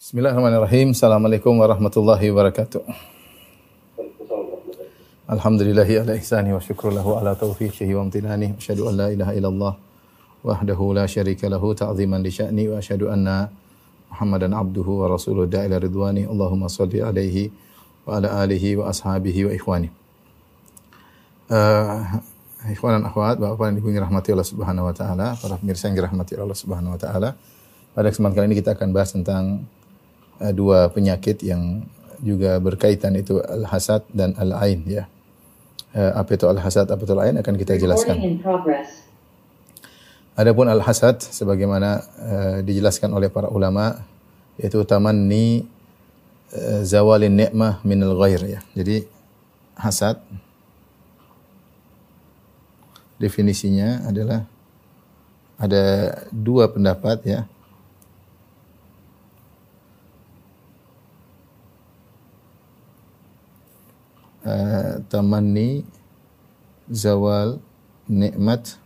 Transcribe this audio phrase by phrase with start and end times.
[0.00, 0.96] Bismillahirrahmanirrahim.
[0.96, 2.80] Assalamualaikum warahmatullahi wabarakatuh.
[5.28, 8.56] Alhamdulillahi ala ihsani wa syukru lahu ala taufiqihi wa amtinani.
[8.56, 9.76] Asyhadu an la ilaha illallah
[10.40, 13.52] wahdahu la syarika lahu ta'ziman li sya'ni wa asyhadu anna
[14.08, 16.24] Muhammadan abduhu wa rasuluhu da'ila ridwani.
[16.24, 17.52] Allahumma salli alaihi
[18.08, 19.92] wa ala alihi wa ashabihi wa ikhwani.
[21.52, 22.24] Uh,
[22.72, 26.00] ikhwan dan akhwat, Bapak dan Ibu yang dirahmati Allah Subhanahu wa taala, para pemirsa yang
[26.00, 27.36] dirahmati Allah Subhanahu wa taala.
[27.92, 29.78] Pada kesempatan kali ini kita akan bahas tentang uh,
[30.56, 31.84] dua penyakit yang
[32.20, 35.04] juga berkaitan itu al-hasad dan al-ain ya.
[35.90, 38.16] Uh, apa itu al-hasad, apa itu al-ain akan kita jelaskan.
[40.38, 44.00] Adapun al-hasad sebagaimana uh, dijelaskan oleh para ulama
[44.56, 45.66] yaitu tamanni
[46.54, 48.60] uh, zawalin ni'mah min al-ghair ya.
[48.72, 49.04] Jadi
[49.76, 50.20] hasad
[53.20, 54.48] definisinya adalah
[55.60, 55.84] ada
[56.32, 57.40] dua pendapat ya.
[64.50, 65.86] Uh, tamanni
[66.90, 67.62] zawal
[68.10, 68.82] nikmat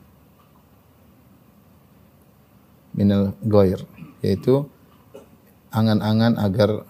[2.93, 3.81] minal goir
[4.21, 4.69] yaitu
[5.73, 6.85] angan-angan agar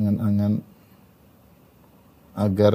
[0.00, 0.52] angan-angan
[2.40, 2.74] agar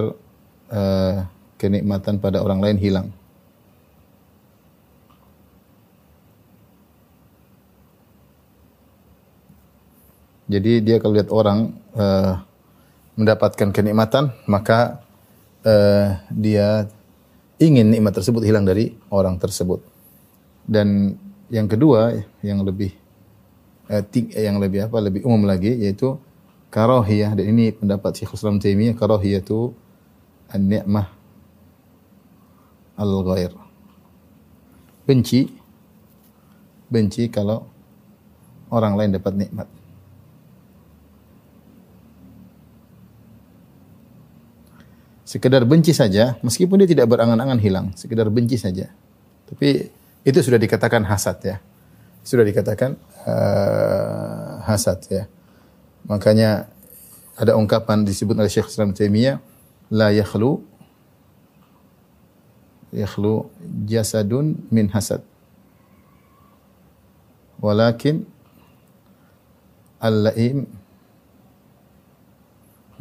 [0.69, 1.25] uh,
[1.57, 3.09] kenikmatan pada orang lain hilang.
[10.45, 12.45] Jadi dia kalau lihat orang uh,
[13.15, 15.03] mendapatkan kenikmatan, maka
[15.63, 16.87] uh, dia
[17.59, 19.79] ingin nikmat tersebut hilang dari orang tersebut.
[20.67, 21.15] Dan
[21.47, 22.91] yang kedua yang lebih
[23.91, 24.03] uh,
[24.35, 26.17] yang lebih apa lebih umum lagi yaitu
[26.73, 29.71] karahiyah dan ini pendapat Syekh Islam Taimiyah karahiyah itu
[30.51, 31.07] an-ni'mah
[32.99, 33.53] al-ghair.
[35.05, 35.47] Benci
[36.89, 37.69] benci kalau
[38.73, 39.67] orang lain dapat nikmat.
[45.25, 48.93] Sekedar benci saja, meskipun dia tidak berangan-angan hilang, sekedar benci saja.
[49.49, 49.89] Tapi
[50.21, 51.57] itu sudah dikatakan hasad ya.
[52.21, 52.93] Sudah dikatakan
[53.25, 55.25] uh, hasad ya.
[56.05, 56.69] Makanya
[57.33, 59.41] ada ungkapan disebut oleh Syekh Islam Taimiyah
[59.89, 60.61] la yakhlu
[62.93, 63.49] yakhlu
[63.89, 65.25] jasadun min hasad.
[67.57, 68.29] Walakin
[69.97, 70.69] al-laim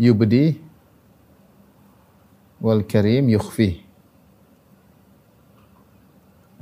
[0.01, 0.64] yubdi
[2.61, 3.83] wal karim yukhfi.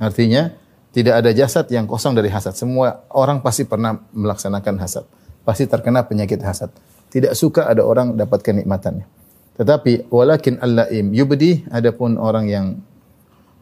[0.01, 0.53] Artinya
[0.93, 2.53] tidak ada jasad yang kosong dari hasad.
[2.53, 5.05] Semua orang pasti pernah melaksanakan hasad.
[5.41, 6.69] Pasti terkena penyakit hasad.
[7.09, 9.05] Tidak suka ada orang dapat kenikmatannya.
[9.53, 12.65] Tetapi walakin al-laim yubdi adapun orang yang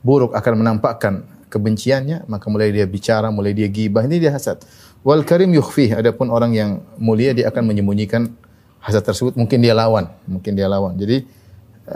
[0.04, 4.64] buruk akan menampakkan kebenciannya, maka mulai dia bicara, mulai dia gibah, ini dia hasad.
[5.04, 8.32] Wal karim yukhfi, adapun orang yang mulia dia akan menyembunyikan
[8.80, 10.96] hasad tersebut, mungkin dia lawan, mungkin dia lawan.
[10.96, 11.28] Jadi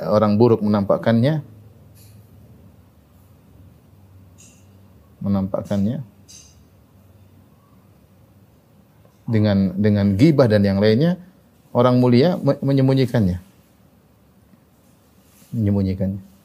[0.04, 1.46] orang buruk menampakkannya
[5.26, 6.06] menampakkannya
[9.26, 11.18] dengan dengan gibah dan yang lainnya,
[11.74, 13.42] orang mulia menyembunyikannya.
[15.50, 16.36] Menyembunyikannya.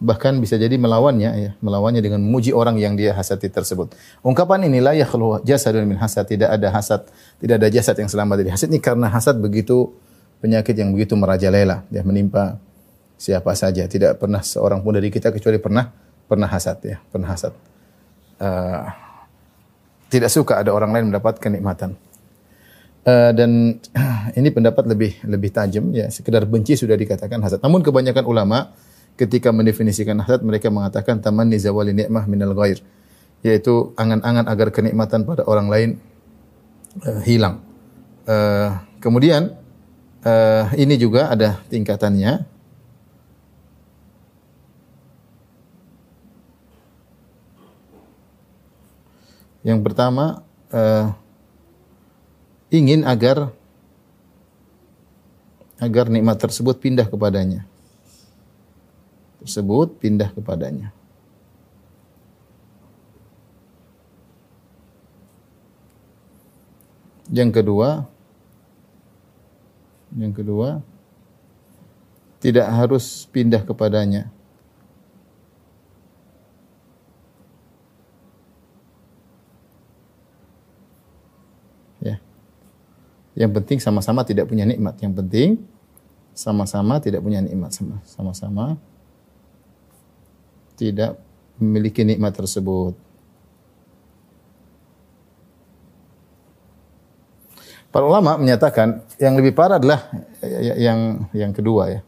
[0.00, 3.92] bahkan bisa jadi melawannya ya, melawannya dengan memuji orang yang dia hasati tersebut.
[4.24, 7.04] Ungkapan inilah ya kalau jasadun min hasad, tidak ada hasad,
[7.36, 9.92] tidak ada jasad yang selamat dari hasad ini karena hasad begitu
[10.40, 12.56] penyakit yang begitu merajalela ya menimpa
[13.20, 13.84] siapa saja.
[13.84, 15.92] Tidak pernah seorang pun dari kita kecuali pernah
[16.24, 17.52] pernah hasad ya, pernah hasad.
[18.40, 18.88] Uh,
[20.08, 21.94] tidak suka ada orang lain mendapat kenikmatan.
[23.04, 27.60] Uh, dan uh, ini pendapat lebih lebih tajam ya, sekedar benci sudah dikatakan hasad.
[27.60, 28.72] Namun kebanyakan ulama
[29.20, 32.80] ketika mendefinisikan hasad mereka mengatakan tamanni zawali ni'mah minal ghair
[33.40, 35.90] yaitu angan-angan agar kenikmatan pada orang lain
[37.04, 37.60] uh, hilang.
[38.28, 39.59] Uh, kemudian
[40.24, 42.44] uh, ini juga ada tingkatannya.
[49.60, 50.40] Yang pertama
[50.72, 51.12] uh,
[52.72, 53.52] ingin agar
[55.76, 57.68] agar nikmat tersebut pindah kepadanya
[59.40, 60.92] tersebut pindah kepadanya.
[67.30, 68.10] Yang kedua,
[70.14, 70.82] yang kedua,
[72.40, 74.32] tidak harus pindah kepadanya.
[82.00, 82.16] Ya.
[83.36, 84.96] Yang penting sama-sama tidak punya nikmat.
[84.98, 85.48] Yang penting
[86.32, 87.74] sama-sama tidak punya nikmat
[88.08, 88.80] sama-sama
[90.80, 91.20] tidak
[91.60, 92.96] memiliki nikmat tersebut.
[97.90, 100.06] Para ulama menyatakan yang lebih parah adalah
[100.78, 102.00] yang yang kedua ya.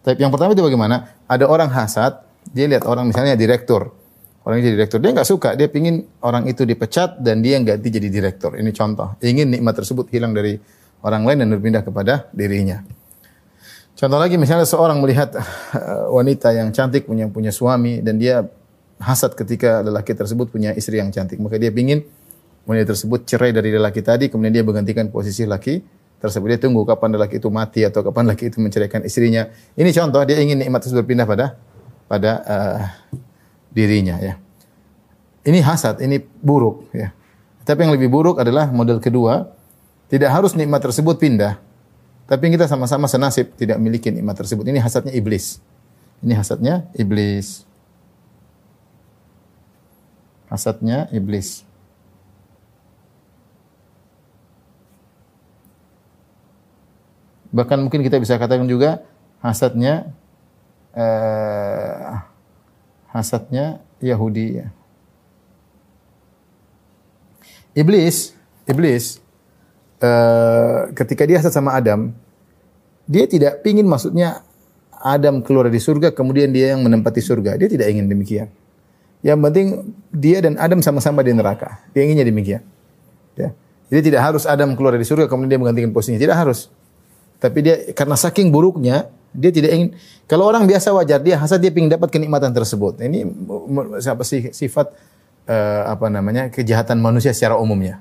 [0.00, 1.20] Tapi yang pertama itu bagaimana?
[1.28, 3.92] Ada orang hasad, dia lihat orang misalnya direktur.
[4.46, 8.06] Orang ini direktur, dia nggak suka, dia pingin orang itu dipecat dan dia ganti jadi
[8.06, 8.54] direktur.
[8.54, 9.18] Ini contoh.
[9.18, 10.54] Ingin nikmat tersebut hilang dari
[11.02, 12.86] orang lain dan berpindah kepada dirinya.
[13.98, 18.46] Contoh lagi misalnya seorang melihat uh, wanita yang cantik punya punya suami dan dia
[19.02, 21.42] hasad ketika lelaki tersebut punya istri yang cantik.
[21.42, 22.06] Maka dia pingin
[22.66, 25.80] wanita tersebut cerai dari lelaki tadi kemudian dia menggantikan posisi laki
[26.18, 26.46] tersebut.
[26.50, 29.46] Dia tunggu kapan lelaki itu mati atau kapan lelaki itu menceraikan istrinya.
[29.78, 31.46] Ini contoh dia ingin nikmat tersebut berpindah pada
[32.10, 32.80] pada uh,
[33.70, 34.34] dirinya ya.
[35.46, 37.14] Ini hasad, ini buruk ya.
[37.62, 39.46] Tapi yang lebih buruk adalah model kedua,
[40.10, 41.58] tidak harus nikmat tersebut pindah.
[42.26, 44.66] Tapi kita sama-sama senasib tidak memiliki nikmat tersebut.
[44.66, 45.62] Ini hasadnya iblis.
[46.26, 47.62] Ini hasadnya iblis.
[50.50, 51.62] Hasadnya iblis.
[57.56, 59.00] Bahkan mungkin kita bisa katakan juga
[59.40, 60.12] hasadnya
[60.92, 62.20] uh,
[63.08, 64.68] hasadnya Yahudi ya.
[67.76, 68.36] Iblis,
[68.68, 69.20] iblis
[70.04, 72.12] uh, ketika dia hasad sama Adam,
[73.08, 74.44] dia tidak pingin maksudnya
[74.96, 77.56] Adam keluar dari surga kemudian dia yang menempati surga.
[77.56, 78.48] Dia tidak ingin demikian.
[79.24, 79.66] Yang penting
[80.12, 81.80] dia dan Adam sama-sama di neraka.
[81.96, 82.60] Dia inginnya demikian.
[83.36, 83.52] Ya.
[83.88, 86.20] Jadi tidak harus Adam keluar dari surga kemudian dia menggantikan posisinya.
[86.20, 86.68] Tidak harus.
[87.36, 89.88] Tapi dia karena saking buruknya dia tidak ingin
[90.24, 92.98] kalau orang biasa wajar dia hasad dia ingin dapat kenikmatan tersebut.
[93.04, 93.28] Ini
[94.00, 94.96] siapa sih sifat
[95.46, 98.00] uh, apa namanya kejahatan manusia secara umumnya.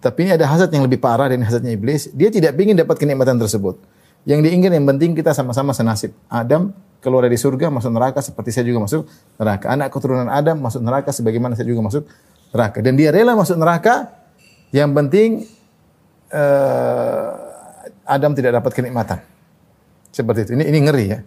[0.00, 2.08] Tapi ini ada hasad yang lebih parah dari hasadnya iblis.
[2.16, 3.76] Dia tidak ingin dapat kenikmatan tersebut.
[4.24, 6.16] Yang diinginkan yang penting kita sama-sama senasib.
[6.28, 9.04] Adam keluar dari surga masuk neraka seperti saya juga masuk
[9.36, 9.68] neraka.
[9.72, 12.04] Anak keturunan Adam masuk neraka sebagaimana saya juga masuk
[12.52, 12.78] neraka.
[12.80, 14.08] Dan dia rela masuk neraka.
[14.72, 15.30] Yang penting
[16.32, 17.28] uh,
[18.10, 19.22] Adam tidak dapat kenikmatan.
[20.10, 20.50] Seperti itu.
[20.58, 21.18] Ini ini ngeri ya.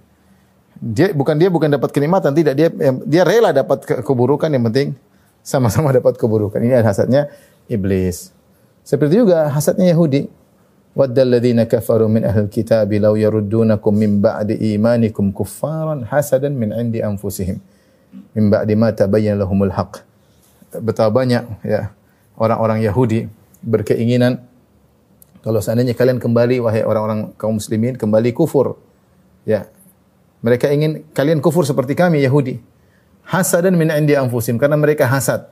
[0.83, 2.67] Dia bukan dia bukan dapat kenikmatan, tidak dia
[3.07, 4.87] dia rela dapat ke, keburukan yang penting
[5.39, 6.59] sama-sama dapat keburukan.
[6.59, 7.31] Ini adalah hasadnya
[7.71, 8.35] iblis.
[8.83, 10.27] Seperti juga hasadnya Yahudi.
[10.93, 17.01] Waddal ladzina kafaru min ahlil kitab law yaruddunakum min ba'di imanikum kuffaran hasadan min indi
[17.01, 17.57] anfusihim
[18.37, 20.05] min ba'di ma tabayyana lahumul haqq.
[20.85, 21.89] Betapa banyak ya
[22.37, 23.25] orang-orang Yahudi
[23.65, 24.45] berkeinginan
[25.43, 28.79] kalau seandainya kalian kembali wahai orang-orang kaum muslimin kembali kufur.
[29.43, 29.67] Ya.
[30.39, 32.63] Mereka ingin kalian kufur seperti kami Yahudi.
[33.27, 35.43] Hasadan min indi anfusim karena mereka hasad.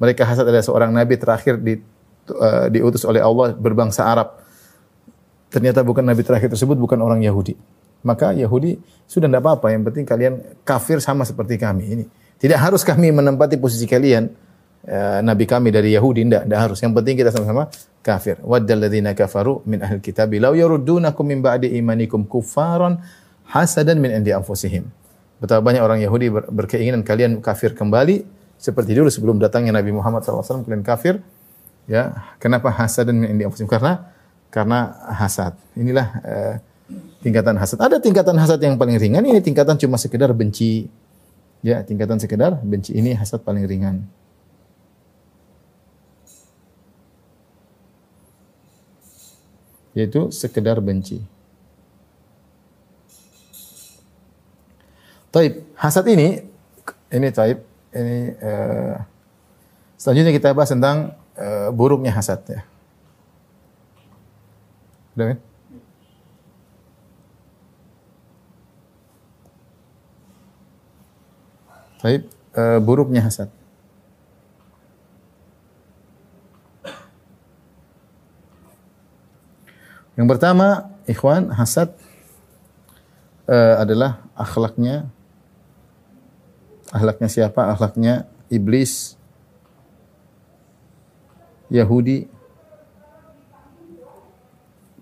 [0.00, 1.76] Mereka hasad adalah seorang nabi terakhir di,
[2.32, 4.40] uh, diutus oleh Allah berbangsa Arab.
[5.52, 7.56] Ternyata bukan nabi terakhir tersebut bukan orang Yahudi.
[8.04, 8.76] Maka Yahudi
[9.08, 10.34] sudah tidak apa-apa, yang penting kalian
[10.64, 12.04] kafir sama seperti kami ini.
[12.36, 14.28] Tidak harus kami menempati posisi kalian
[14.86, 16.78] uh, nabi kami dari Yahudi, tidak, tidak harus.
[16.80, 17.68] Yang penting kita sama-sama
[18.06, 18.38] kafir.
[18.40, 23.02] Waddal ladzina kafaru min ahli kitab law yaruddunakum min ba'di imanikum kuffaran
[23.50, 24.86] hasadan min indi anfusihim.
[25.42, 28.24] Betapa banyak orang Yahudi ber berkeinginan kalian kafir kembali
[28.56, 31.20] seperti dulu sebelum datangnya Nabi Muhammad SAW kalian kafir.
[31.86, 33.68] Ya, kenapa hasadan min indi anfusihim?
[33.68, 34.10] Karena
[34.50, 35.58] karena hasad.
[35.76, 36.54] Inilah uh,
[37.20, 37.78] tingkatan hasad.
[37.82, 40.88] Ada tingkatan hasad yang paling ringan, ini tingkatan cuma sekedar benci.
[41.60, 44.06] Ya, tingkatan sekedar benci ini hasad paling ringan.
[49.96, 51.24] Yaitu sekedar benci.
[55.32, 56.44] Taib, hasad ini
[57.08, 57.64] ini taib,
[57.96, 59.00] ini uh,
[59.96, 62.60] selanjutnya kita bahas tentang uh, buruknya hasad ya.
[65.16, 65.38] Udah kan?
[72.04, 72.22] Taib,
[72.52, 73.48] uh, buruknya hasad.
[80.16, 81.92] Yang pertama, ikhwan, hasad
[83.44, 85.12] uh, adalah akhlaknya
[86.88, 87.68] akhlaknya siapa?
[87.68, 89.20] Akhlaknya iblis,
[91.68, 92.24] Yahudi,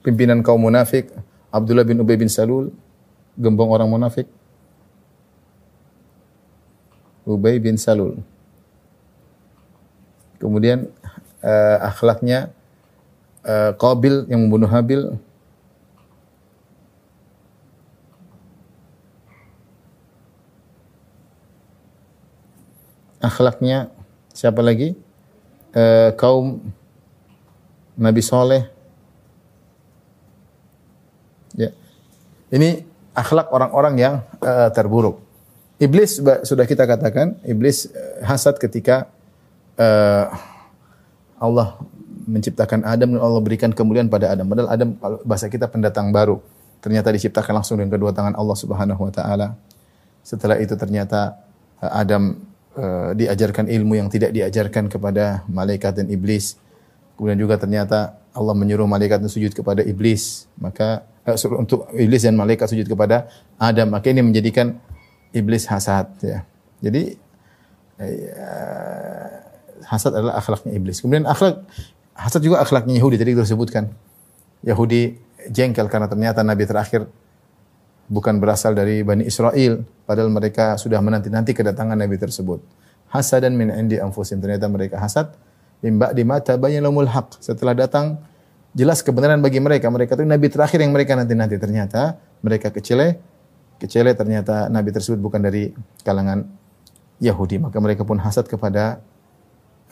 [0.03, 1.15] pimpinan kaum munafik,
[1.55, 2.75] Abdullah bin Ubay bin Salul,
[3.39, 4.27] gembong orang munafik.
[7.25, 8.21] Ubay bin Salul.
[10.43, 10.93] Kemudian
[11.41, 12.53] uh, akhlaknya
[13.45, 15.15] uh, Qabil yang membunuh Habil.
[23.25, 23.89] Akhlaknya
[24.37, 24.93] siapa lagi?
[25.73, 26.61] Uh, kaum
[27.97, 28.69] Nabi Soleh.
[31.55, 31.71] Ya.
[32.51, 32.85] Ini
[33.15, 35.23] akhlak orang-orang yang uh, terburuk.
[35.79, 37.91] Iblis sudah kita katakan, iblis
[38.23, 39.11] hasad ketika
[39.75, 40.31] uh,
[41.39, 41.79] Allah
[42.25, 44.49] menciptakan Adam dan Allah berikan kemuliaan pada Adam.
[44.49, 44.89] Padahal Adam
[45.25, 46.41] bahasa kita pendatang baru.
[46.81, 49.57] Ternyata diciptakan langsung dengan kedua tangan Allah Subhanahu wa taala.
[50.25, 51.41] Setelah itu ternyata
[51.81, 52.37] eh, Adam
[52.77, 56.61] uh, diajarkan ilmu yang tidak diajarkan kepada malaikat dan iblis.
[57.17, 60.45] Kemudian juga ternyata Allah menyuruh malaikat sujud kepada iblis.
[60.61, 63.93] Maka uh, untuk iblis dan malaikat sujud kepada Adam.
[63.93, 64.77] Maka ini menjadikan
[65.33, 66.45] iblis hasad ya.
[66.85, 67.17] Jadi
[68.01, 69.29] uh,
[69.89, 71.01] hasad adalah akhlaknya iblis.
[71.01, 71.65] Kemudian akhlak
[72.15, 73.91] hasad juga akhlaknya Yahudi tadi kita sebutkan.
[74.65, 75.19] Yahudi
[75.51, 77.05] jengkel karena ternyata nabi terakhir
[78.09, 82.63] bukan berasal dari Bani Israel padahal mereka sudah menanti-nanti kedatangan nabi tersebut.
[83.13, 85.35] Hasadan min indi anfusin ternyata mereka hasad
[85.85, 87.39] mimba di mata lumul haq.
[87.39, 88.19] Setelah datang
[88.75, 89.93] jelas kebenaran bagi mereka.
[89.93, 93.21] Mereka itu nabi terakhir yang mereka nanti-nanti ternyata mereka kecele
[93.79, 95.71] kecele ternyata nabi tersebut bukan dari
[96.03, 96.47] kalangan
[97.21, 97.63] Yahudi.
[97.63, 98.99] Maka mereka pun hasad kepada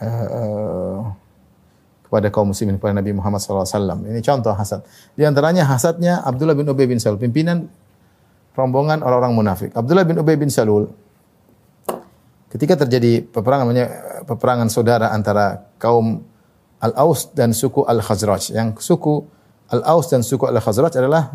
[0.02, 1.21] uh,
[2.12, 4.04] kepada kaum muslimin kepada Nabi Muhammad SAW.
[4.04, 4.84] Ini contoh hasad.
[5.16, 7.72] Di antaranya hasadnya Abdullah bin Ubay bin Salul, pimpinan
[8.52, 9.72] rombongan orang-orang munafik.
[9.72, 10.92] Abdullah bin Ubay bin Salul
[12.52, 13.86] ketika terjadi peperangan namanya
[14.28, 16.20] peperangan saudara antara kaum
[16.84, 18.52] Al-Aus dan suku Al-Khazraj.
[18.52, 19.24] Yang suku
[19.72, 21.32] Al-Aus dan suku Al-Khazraj adalah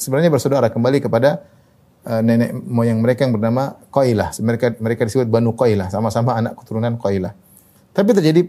[0.00, 1.44] sebenarnya bersaudara kembali kepada
[2.08, 4.32] uh, nenek moyang mereka yang bernama Qailah.
[4.40, 7.41] Mereka mereka disebut Banu Qailah, sama-sama anak keturunan Qailah.
[7.92, 8.40] Tapi terjadi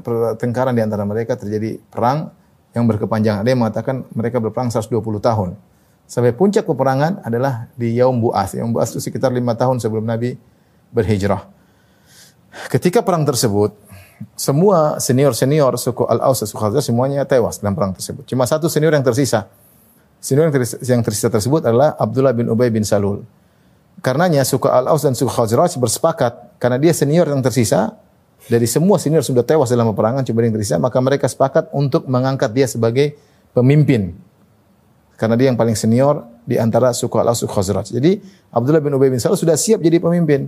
[0.00, 2.32] pertengkaran di antara mereka, terjadi perang
[2.72, 3.44] yang berkepanjangan.
[3.44, 5.60] Ada yang mengatakan mereka berperang 120 tahun.
[6.08, 8.56] Sampai puncak peperangan adalah di Yaum Bu'as.
[8.56, 10.40] Yaum Bu'as itu sekitar lima tahun sebelum Nabi
[10.88, 11.44] berhijrah.
[12.72, 13.76] Ketika perang tersebut,
[14.32, 18.24] semua senior-senior suku Al-Aus suku Khazraj semuanya tewas dalam perang tersebut.
[18.24, 19.52] Cuma satu senior yang tersisa.
[20.18, 23.22] Senior yang tersisa, yang tersisa tersebut adalah Abdullah bin Ubay bin Salul.
[24.00, 27.94] Karenanya suku Al-Aus dan suku Khazraj bersepakat karena dia senior yang tersisa,
[28.46, 32.70] dari semua senior sudah tewas dalam peperangan yang tersisa, maka mereka sepakat untuk mengangkat dia
[32.70, 33.18] sebagai
[33.50, 34.14] pemimpin.
[35.18, 37.90] Karena dia yang paling senior di antara suku Al-Aus Khazraj.
[37.90, 38.22] Jadi
[38.54, 40.46] Abdullah bin Ubay bin Salul sudah siap jadi pemimpin.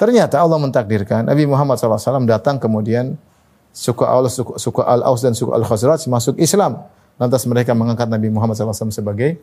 [0.00, 3.20] Ternyata Allah mentakdirkan Nabi Muhammad SAW datang kemudian
[3.76, 6.88] suku Al suku, suku Al-Aus dan suku Al-Khazraj masuk Islam.
[7.20, 9.36] Lantas mereka mengangkat Nabi Muhammad SAW sebagai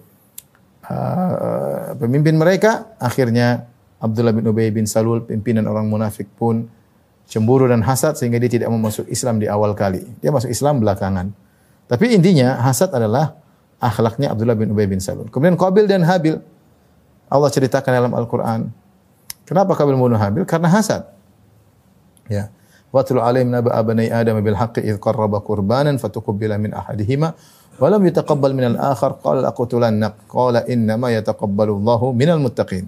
[0.89, 2.97] uh, pemimpin mereka.
[2.97, 3.69] Akhirnya
[4.01, 6.65] Abdullah bin Ubay bin Salul, pimpinan orang munafik pun
[7.33, 10.05] cemburu dan hasad sehingga dia tidak mau masuk Islam di awal kali.
[10.21, 11.33] Dia masuk Islam belakangan.
[11.89, 13.33] Tapi intinya hasad adalah
[13.81, 15.33] akhlaknya Abdullah bin Ubay bin Salul.
[15.33, 16.37] Kemudian Qabil dan Habil
[17.33, 18.69] Allah ceritakan dalam Al-Qur'an.
[19.49, 20.45] Kenapa Qabil membunuh Habil?
[20.45, 21.09] Karena hasad.
[22.29, 22.53] Ya.
[22.93, 27.33] Watlu alaihim naba abnai Adam bil haqqi idh qarraba qurbanan fatuqbila min ahadihima
[27.81, 32.85] wa lam yataqabbal min al-akhar qala aqtulannak qala inna ma yataqabbalu Allahu minal muttaqin.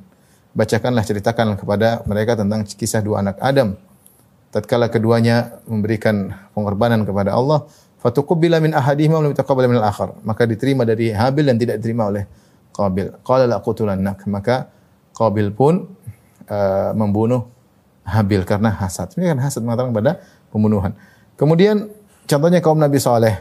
[0.53, 3.73] Bacakanlah ceritakan kepada mereka tentang kisah dua anak Adam
[4.55, 7.67] tatkala keduanya memberikan pengorbanan kepada Allah,
[7.99, 9.35] fatuqbila min ahadihim wa
[9.67, 10.15] min al-akhar.
[10.23, 12.23] Maka diterima dari Habil dan tidak diterima oleh
[12.71, 13.11] Qabil.
[13.19, 14.23] Qala la qutulannak.
[14.31, 14.71] Maka
[15.11, 15.91] Qabil pun
[16.47, 17.51] uh, membunuh
[18.07, 19.11] Habil karena hasad.
[19.19, 20.23] Ini kan hasad mengatakan pada
[20.55, 20.95] pembunuhan.
[21.35, 21.91] Kemudian
[22.23, 23.35] contohnya kaum Nabi Saleh.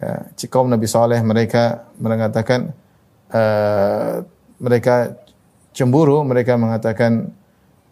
[0.00, 2.72] Ya, kaum Nabi Saleh mereka mengatakan
[3.28, 4.24] uh,
[4.56, 5.20] mereka
[5.76, 7.28] cemburu, mereka mengatakan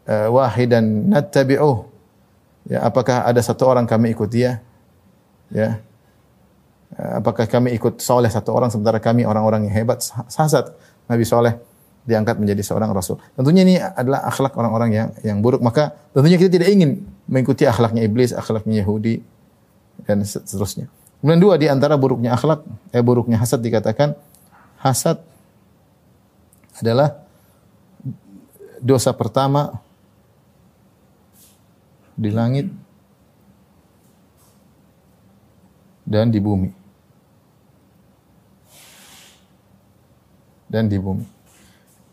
[0.08, 1.91] uh, wahidan nattabi'uh
[2.68, 4.62] Ya, apakah ada satu orang kami ikut dia?
[5.50, 5.82] Ya.
[6.92, 10.04] Apakah kami ikut soleh satu orang sementara kami orang-orang yang hebat?
[10.04, 10.76] Sasat
[11.08, 11.56] Nabi Soleh
[12.04, 13.16] diangkat menjadi seorang rasul.
[13.32, 15.64] Tentunya ini adalah akhlak orang-orang yang yang buruk.
[15.64, 19.24] Maka tentunya kita tidak ingin mengikuti akhlaknya iblis, akhlaknya Yahudi
[20.04, 20.90] dan seterusnya.
[21.22, 24.18] Kemudian dua di antara buruknya akhlak, eh buruknya hasad dikatakan
[24.82, 25.22] hasad
[26.82, 27.22] adalah
[28.82, 29.78] dosa pertama
[32.16, 32.66] di langit
[36.06, 36.70] dan di bumi.
[40.68, 41.24] Dan di bumi.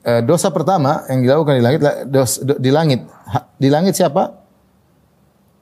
[0.04, 4.36] E, dosa pertama yang dilakukan di langit dos, do, di langit ha, di langit siapa?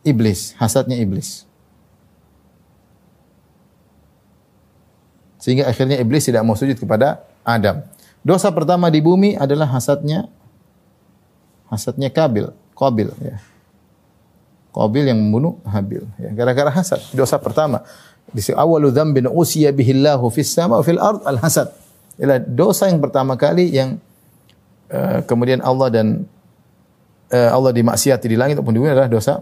[0.06, 1.46] Iblis, hasadnya iblis.
[5.42, 7.86] Sehingga akhirnya iblis tidak mau sujud kepada Adam.
[8.26, 10.28] Dosa pertama di bumi adalah hasadnya
[11.70, 13.38] hasadnya Kabil, Qabil ya.
[14.78, 16.06] Qabil yang membunuh Habil.
[16.22, 17.02] Ya, gara-gara hasad.
[17.12, 17.82] Dosa pertama.
[18.30, 21.74] Di awalu dzambin usiya bihillahu fis sama fil ard al hasad.
[22.22, 23.98] Ialah dosa yang pertama kali yang
[24.94, 26.08] uh, kemudian Allah dan
[27.34, 29.42] uh, Allah dimaksiati di langit ataupun di bumi adalah dosa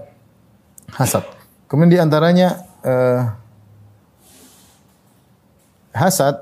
[0.95, 1.25] hasad.
[1.65, 3.21] Kemudian di antaranya uh,
[5.95, 6.35] hasad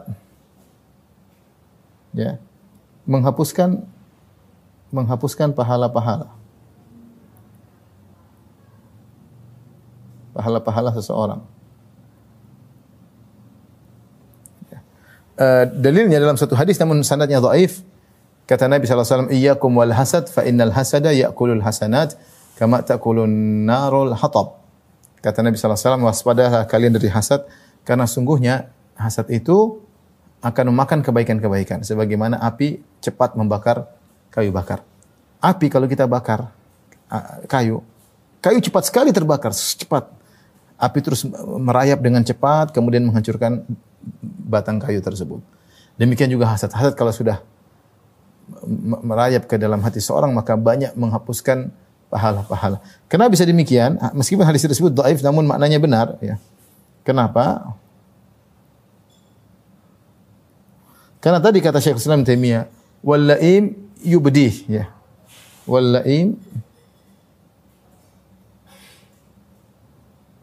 [2.14, 2.42] ya
[3.08, 3.82] menghapuskan
[4.94, 6.43] menghapuskan pahala-pahala.
[10.34, 11.42] pahala-pahala seseorang.
[15.34, 17.82] Uh, dalilnya dalam satu hadis namun sanadnya dhaif.
[18.44, 22.20] Kata Nabi SAW iyyakum wal hasad fa innal hasada ya'kulul hasanat
[22.60, 24.60] kama ta'kulun narul hatab.
[25.24, 27.48] Kata Nabi SAW waspadalah kalian dari hasad
[27.88, 29.80] karena sungguhnya hasad itu
[30.44, 33.88] akan memakan kebaikan-kebaikan sebagaimana api cepat membakar
[34.28, 34.84] kayu bakar.
[35.40, 36.52] Api kalau kita bakar
[37.48, 37.80] kayu
[38.44, 40.12] kayu cepat sekali terbakar cepat
[40.84, 41.24] Api terus
[41.60, 43.64] merayap dengan cepat kemudian menghancurkan
[44.44, 45.40] batang kayu tersebut.
[45.96, 46.76] Demikian juga hasad.
[46.76, 47.40] Hasad kalau sudah
[49.00, 51.72] merayap ke dalam hati seorang maka banyak menghapuskan
[52.12, 52.84] pahala-pahala.
[53.08, 53.96] Kenapa bisa demikian?
[54.12, 56.36] Meskipun hadis tersebut dhaif namun maknanya benar ya.
[57.08, 57.74] Kenapa?
[61.24, 62.68] Karena tadi kata Syekh Islam Taimiyah,
[63.00, 64.92] "Wallaim yubdih" ya.
[65.64, 66.36] Wallaim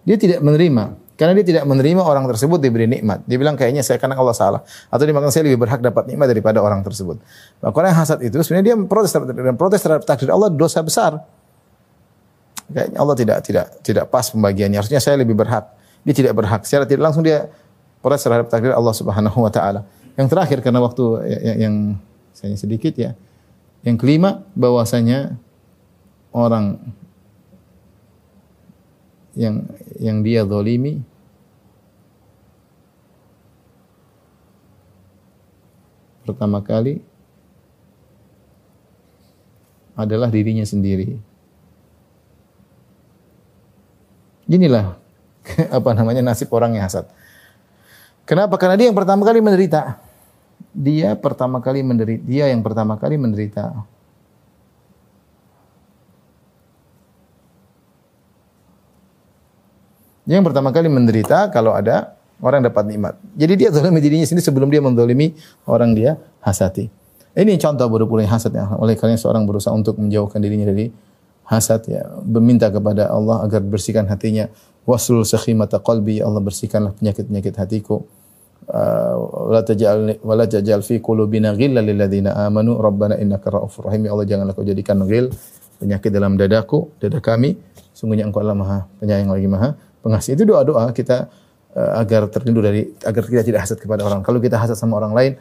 [0.05, 3.23] Dia tidak menerima karena dia tidak menerima orang tersebut diberi nikmat.
[3.25, 6.59] Dia bilang kayaknya saya karena Allah salah atau dia saya lebih berhak dapat nikmat daripada
[6.61, 7.23] orang tersebut.
[7.63, 10.85] Maka orang yang hasad itu sebenarnya dia protes terhadap dan protes terhadap takdir Allah dosa
[10.85, 11.25] besar.
[12.69, 14.79] Kayaknya Allah tidak tidak tidak pas pembagiannya.
[14.83, 15.71] Harusnya saya lebih berhak.
[16.03, 16.67] Dia tidak berhak.
[16.69, 17.49] Secara tidak langsung dia
[18.05, 19.87] protes terhadap takdir Allah Subhanahu wa taala.
[20.15, 21.99] Yang terakhir karena waktu ya, ya, yang
[22.31, 23.19] saya sedikit ya.
[23.83, 25.35] Yang kelima bahwasanya
[26.31, 26.79] orang
[29.35, 29.67] yang
[29.99, 31.03] yang dia zalimi
[36.23, 37.03] pertama kali
[39.95, 41.19] adalah dirinya sendiri.
[44.47, 44.99] Inilah
[45.77, 47.07] apa namanya nasib orang yang hasad.
[48.25, 48.57] Kenapa?
[48.57, 50.04] Karena dia yang pertama kali menderita.
[50.75, 52.23] Dia pertama kali menderita.
[52.27, 53.71] Dia yang pertama kali menderita.
[60.27, 63.15] Dia yang pertama kali menderita kalau ada orang dapat nikmat.
[63.39, 65.37] Jadi dia zalimi dirinya sendiri sebelum dia menzalimi
[65.69, 66.91] orang dia hasati.
[67.35, 67.87] Ini contoh
[68.19, 68.67] yang hasad ya.
[68.75, 70.91] Oleh kalian seorang berusaha untuk menjauhkan dirinya dari
[71.47, 72.03] hasad ya.
[72.27, 74.51] Meminta kepada Allah agar bersihkan hatinya
[74.89, 78.03] waslul sakhimata qalbi ya Allah bersihkanlah penyakit-penyakit hatiku
[78.69, 84.11] wala taj'al wala taj'al fi qulubina ghillan lil ladzina amanu rabbana innaka raufur rahim ya
[84.17, 85.29] Allah janganlah kau jadikan ghil
[85.77, 87.61] penyakit dalam dadaku dada kami
[87.93, 89.69] sungguhnya engkau adalah maha penyayang lagi maha
[90.01, 91.29] pengasih itu doa-doa kita
[91.77, 95.13] uh, agar terlindung dari agar kita tidak hasad kepada orang kalau kita hasad sama orang
[95.13, 95.33] lain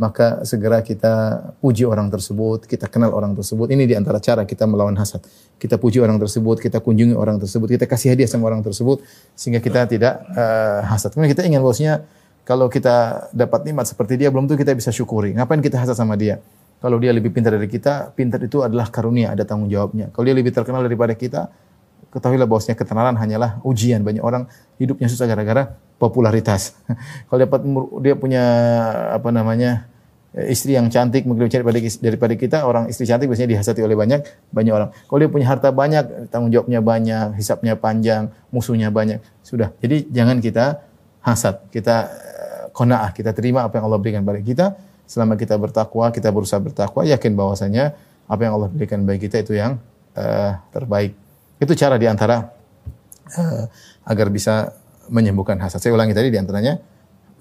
[0.00, 3.70] maka segera kita puji orang tersebut, kita kenal orang tersebut.
[3.70, 5.20] Ini di antara cara kita melawan hasad.
[5.60, 9.04] Kita puji orang tersebut, kita kunjungi orang tersebut, kita kasih hadiah sama orang tersebut
[9.36, 11.12] sehingga kita tidak uh, hasad.
[11.12, 12.02] Kemudian kita ingin bosnya
[12.42, 15.30] kalau kita dapat nikmat seperti dia belum tentu kita bisa syukuri.
[15.34, 16.42] Ngapain kita hasad sama dia?
[16.82, 20.10] Kalau dia lebih pintar dari kita, pintar itu adalah karunia, ada tanggung jawabnya.
[20.10, 21.46] Kalau dia lebih terkenal daripada kita,
[22.10, 24.02] ketahuilah bahwasanya ketenaran hanyalah ujian.
[24.02, 24.50] Banyak orang
[24.82, 26.74] hidupnya susah gara-gara popularitas.
[27.30, 27.62] Kalau dapat
[28.02, 28.44] dia punya
[29.14, 29.86] apa namanya
[30.50, 34.20] istri yang cantik mungkin lebih daripada daripada kita, orang istri cantik biasanya dihasati oleh banyak
[34.50, 34.90] banyak orang.
[35.06, 39.22] Kalau dia punya harta banyak, tanggung jawabnya banyak, hisapnya panjang, musuhnya banyak.
[39.46, 39.70] Sudah.
[39.78, 40.82] Jadi jangan kita
[41.22, 42.10] hasad, kita
[42.72, 44.66] konaah, kita terima apa yang Allah berikan pada kita
[45.04, 47.92] selama kita bertakwa, kita berusaha bertakwa, yakin bahwasanya
[48.26, 49.76] apa yang Allah berikan bagi kita itu yang
[50.16, 51.12] uh, terbaik.
[51.60, 52.48] Itu cara di antara
[53.36, 53.64] uh,
[54.08, 54.72] agar bisa
[55.12, 55.84] menyembuhkan hasad.
[55.84, 56.80] Saya ulangi tadi di antaranya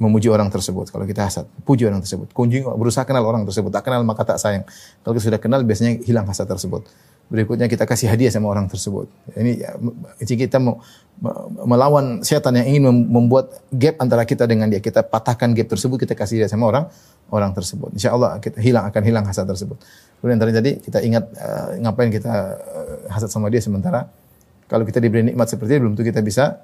[0.01, 0.89] memuji orang tersebut.
[0.89, 2.33] Kalau kita hasad, puji orang tersebut.
[2.33, 3.69] Kunjung berusaha kenal orang tersebut.
[3.69, 4.65] Tak kenal maka tak sayang.
[5.05, 6.89] Kalau kita sudah kenal biasanya hilang hasad tersebut.
[7.31, 9.07] Berikutnya kita kasih hadiah sama orang tersebut.
[9.39, 9.71] Ini ya,
[10.19, 10.83] jika kita mau
[11.63, 16.11] melawan setan yang ingin membuat gap antara kita dengan dia, kita patahkan gap tersebut, kita
[16.11, 16.91] kasih dia sama orang
[17.31, 17.95] orang tersebut.
[17.95, 19.79] Insya Allah kita hilang akan hilang hasad tersebut.
[20.19, 22.27] Kemudian tadi kita ingat uh, ngapain kita
[22.59, 24.11] uh, hasad sama dia sementara
[24.67, 26.59] kalau kita diberi nikmat seperti ini belum tentu kita bisa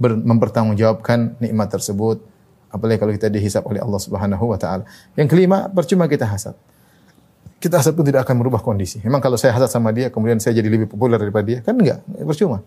[0.00, 2.20] mempertanggungjawabkan nikmat tersebut.
[2.68, 4.86] Apalagi kalau kita dihisap oleh Allah Subhanahu wa taala.
[5.16, 6.54] Yang kelima, percuma kita hasad
[7.60, 9.04] kita hasad pun tidak akan merubah kondisi.
[9.04, 12.00] Memang kalau saya hasad sama dia, kemudian saya jadi lebih populer daripada dia, kan enggak,
[12.24, 12.64] percuma.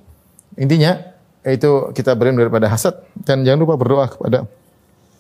[0.54, 1.02] Intinya,
[1.44, 4.46] itu kita berlindung daripada hasad dan jangan lupa berdoa kepada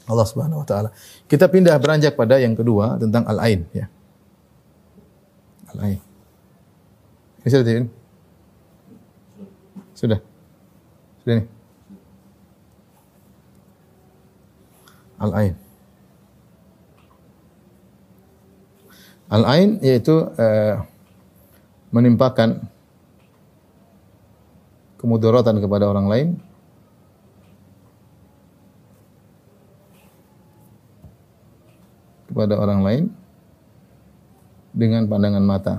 [0.08, 0.90] Allah Subhanahu wa taala.
[1.28, 3.90] Kita pindah beranjak pada yang kedua tentang al-ain ya.
[5.76, 6.00] Al-ain.
[7.44, 7.90] Ini sudah ini?
[9.98, 10.20] Sudah.
[11.26, 11.46] Sudah ini.
[15.18, 15.63] Al-ain.
[19.34, 20.86] Al-ain yaitu uh,
[21.90, 22.62] menimpakan
[25.02, 26.28] kemudaratan kepada orang lain
[32.30, 33.04] kepada orang lain
[34.74, 35.76] dengan pandangan mata.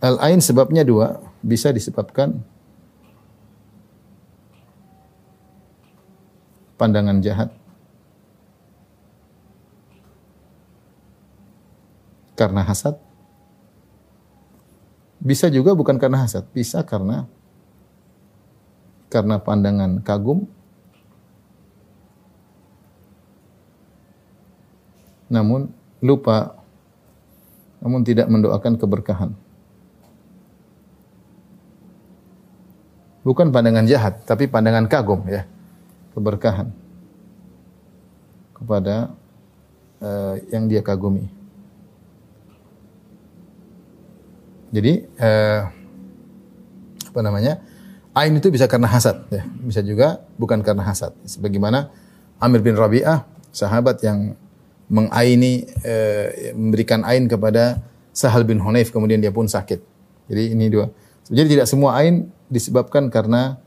[0.00, 2.40] Al-ain sebabnya dua, bisa disebabkan
[6.76, 7.50] pandangan jahat.
[12.36, 13.00] Karena hasad.
[15.16, 17.24] Bisa juga bukan karena hasad, bisa karena
[19.08, 20.44] karena pandangan kagum
[25.32, 25.72] namun
[26.04, 26.60] lupa
[27.80, 29.30] namun tidak mendoakan keberkahan.
[33.26, 35.48] Bukan pandangan jahat, tapi pandangan kagum ya
[36.16, 36.72] keberkahan
[38.56, 39.12] kepada
[40.00, 41.28] uh, yang dia kagumi.
[44.72, 45.68] Jadi uh,
[47.12, 47.60] apa namanya?
[48.16, 49.44] Ain itu bisa karena hasad, ya.
[49.60, 51.12] bisa juga bukan karena hasad.
[51.28, 51.92] Sebagaimana
[52.40, 54.32] Amir bin Rabi'ah, sahabat yang
[54.88, 57.84] mengaini, uh, memberikan ain kepada
[58.16, 59.84] Sahal bin Hunayf, kemudian dia pun sakit.
[60.32, 60.88] Jadi ini dua.
[61.28, 63.60] Jadi tidak semua ain disebabkan karena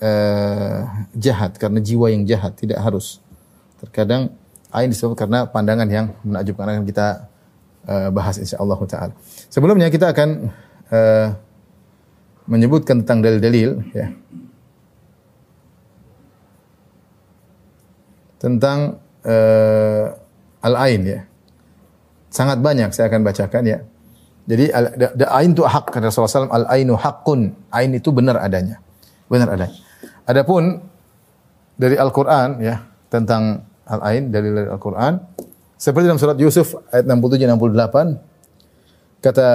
[0.00, 3.20] uh, jahat karena jiwa yang jahat tidak harus.
[3.80, 4.32] Terkadang
[4.72, 7.28] ain disebut karena pandangan yang menakjubkan akan kita
[7.88, 9.14] uh, bahas insyaallah taala.
[9.48, 10.52] Sebelumnya kita akan
[10.90, 11.28] uh,
[12.46, 14.06] menyebutkan tentang dalil-dalil ya.
[18.36, 20.06] Tentang uh,
[20.60, 21.20] al-ain ya.
[22.28, 23.78] Sangat banyak saya akan bacakan ya.
[24.46, 27.50] Jadi al-ain itu hak kata Rasulullah SAW, al-ainu haqqun.
[27.74, 28.78] Ain itu benar adanya.
[29.26, 29.85] Benar adanya.
[30.26, 30.82] Adapun
[31.78, 35.22] dari Al-Qur'an ya tentang al-ain dari Al-Qur'an
[35.78, 39.48] seperti dalam surat Yusuf ayat 67 68 kata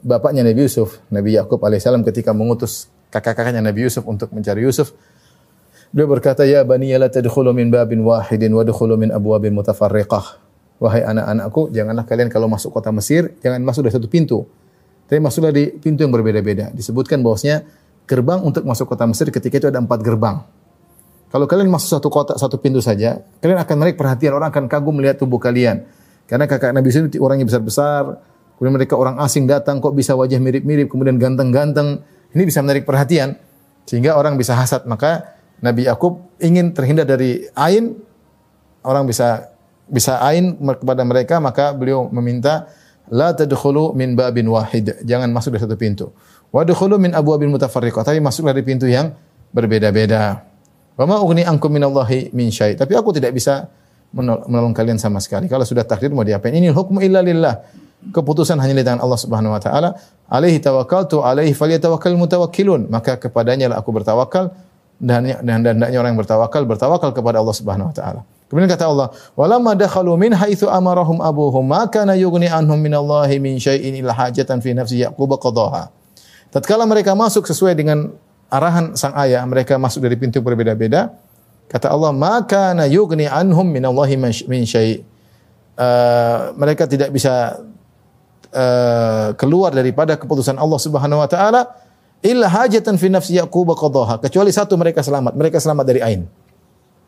[0.00, 4.94] bapaknya Nabi Yusuf, Nabi Yakub alaihissalam ketika mengutus kakak-kakaknya Nabi Yusuf untuk mencari Yusuf
[5.90, 10.38] Beliau berkata, "Ya bani la tadkhulu min babin wahidin wa dkhulu min abwabin mutafarriqah."
[10.78, 14.46] Wahai anak-anakku, janganlah kalian kalau masuk kota Mesir jangan masuk dari satu pintu.
[15.10, 16.70] Tapi masuklah di pintu yang berbeda-beda.
[16.70, 17.66] Disebutkan bahwasanya
[18.10, 20.42] gerbang untuk masuk kota Mesir ketika itu ada empat gerbang.
[21.30, 24.98] Kalau kalian masuk satu kota, satu pintu saja, kalian akan menarik perhatian orang akan kagum
[24.98, 25.86] melihat tubuh kalian.
[26.26, 28.18] Karena kakak Nabi Yusuf orangnya besar-besar,
[28.58, 32.02] kemudian mereka orang asing datang kok bisa wajah mirip-mirip, kemudian ganteng-ganteng.
[32.34, 33.38] Ini bisa menarik perhatian
[33.86, 34.90] sehingga orang bisa hasad.
[34.90, 37.94] Maka Nabi Yakub ingin terhindar dari ain,
[38.82, 39.54] orang bisa
[39.86, 42.70] bisa ain kepada mereka, maka beliau meminta
[43.10, 46.06] la tadkhulu min babin wahid, jangan masuk dari satu pintu.
[46.50, 48.02] Wadkhulu min abwabin mutafarriqah.
[48.02, 49.14] Tapi masuklah dari pintu yang
[49.54, 50.42] berbeda-beda.
[50.98, 52.74] Wa ma ugni ankum minallahi min syai.
[52.74, 53.70] Tapi aku tidak bisa
[54.10, 55.46] menolong kalian sama sekali.
[55.46, 56.50] Kalau sudah takdir mau diapain?
[56.50, 57.62] Ini hukmu illa lillah.
[58.10, 59.94] Keputusan hanya di tangan Allah Subhanahu wa taala.
[60.26, 62.90] Alaihi tawakkaltu alaihi falyatawakkal mutawakkilun.
[62.90, 64.50] Maka kepadanya lah aku bertawakal
[64.98, 68.20] dan dan hendaknya orang yang bertawakal bertawakal kepada Allah Subhanahu wa taala.
[68.50, 73.62] Kemudian kata Allah, "Walamma dakhalu min haitsu amarahum abuhum ma kana yughni anhum minallahi min
[73.62, 75.99] syai'in illa hajatan fi nafsi Yaqub qadaha."
[76.50, 78.10] Tatkala mereka masuk sesuai dengan
[78.50, 81.14] arahan sang ayah, mereka masuk dari pintu berbeda-beda.
[81.70, 85.06] Kata Allah, "Maka na yughni anhum min Allahi min syai'."
[85.80, 87.62] Uh, mereka tidak bisa
[88.52, 91.72] uh, keluar daripada keputusan Allah Subhanahu wa taala
[92.20, 94.20] illa hajatan fi nafsi Yaqub qadaha.
[94.20, 96.20] Kecuali satu mereka selamat, mereka selamat dari ain.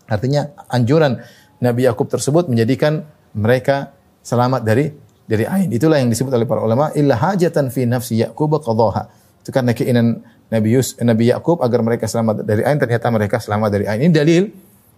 [0.09, 1.21] Artinya anjuran
[1.61, 3.05] Nabi Yakub tersebut menjadikan
[3.37, 3.93] mereka
[4.25, 4.89] selamat dari
[5.29, 5.69] dari ain.
[5.69, 9.22] Itulah yang disebut oleh para ulama illa hajatan fi nafsi Yaqub qadaha.
[9.43, 13.69] Itu karena keinginan Nabi Yus, Nabi Yakub agar mereka selamat dari ain, ternyata mereka selamat
[13.75, 14.01] dari ain.
[14.07, 14.43] Ini dalil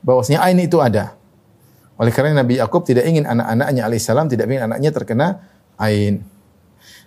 [0.04, 1.16] bahwasanya ain itu ada.
[1.96, 5.26] Oleh karena Nabi Yakub tidak ingin anak-anaknya alaihissalam tidak ingin anaknya terkena
[5.80, 6.26] ain.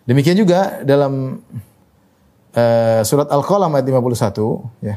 [0.07, 1.43] Demikian juga dalam
[2.55, 4.95] uh, surat Al-Qalam ayat 51 ya.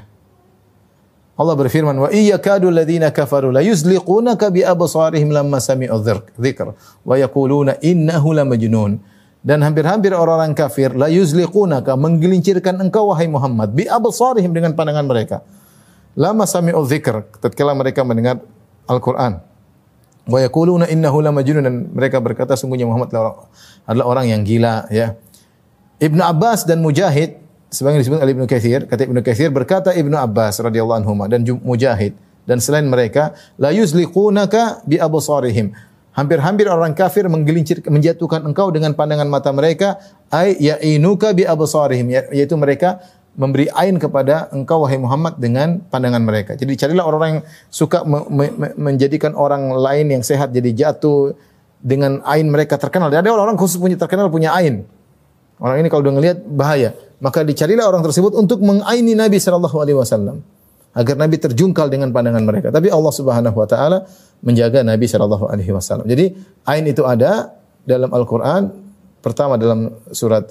[1.41, 5.97] Allah berfirman wa iyyakadu alladziina kafaru la yuzliqunaka bi absarihim lamma sami'u
[6.37, 9.01] dzikr wa yaquluna innahu lamajnun
[9.41, 15.37] dan hampir-hampir orang-orang kafir la yuzliqunaka menggelincirkan engkau wahai Muhammad bi absarihim dengan pandangan mereka
[16.17, 18.41] lama sami'u dzikr tatkala mereka mendengar
[18.85, 19.41] Al-Qur'an
[20.29, 23.11] wa yaquluna innahu lamajnun dan mereka berkata sungguhnya Muhammad
[23.89, 25.17] adalah orang yang gila ya.
[26.01, 30.59] Ibnu Abbas dan Mujahid sebagaimana disebut oleh Ibnu Katsir, kata Ibnu Katsir berkata Ibnu Abbas
[30.59, 35.73] radhiyallahu anhu dan Mujahid dan selain mereka la yuzliqunaka bi absarihim.
[36.11, 40.03] Hampir-hampir orang kafir menggelincir menjatuhkan engkau dengan pandangan mata mereka
[40.35, 42.99] ay ya'inuka bi absarihim yaitu mereka
[43.39, 46.59] memberi ain kepada engkau wahai Muhammad dengan pandangan mereka.
[46.59, 51.39] Jadi carilah orang-orang yang suka me me menjadikan orang lain yang sehat jadi jatuh
[51.79, 53.07] dengan ain mereka terkenal.
[53.09, 54.83] Dan ada orang-orang khusus punya terkenal punya ain.
[55.63, 56.91] Orang ini kalau udah ngelihat bahaya,
[57.23, 60.43] maka dicarilah orang tersebut untuk mengaini Nabi sallallahu alaihi wasallam
[60.91, 62.69] agar Nabi terjungkal dengan pandangan mereka.
[62.75, 64.07] Tapi Allah Subhanahu wa taala
[64.43, 66.07] menjaga Nabi sallallahu alaihi wasallam.
[66.09, 66.35] Jadi
[66.67, 67.55] ain itu ada
[67.87, 68.75] dalam Al-Qur'an
[69.23, 70.51] pertama dalam surat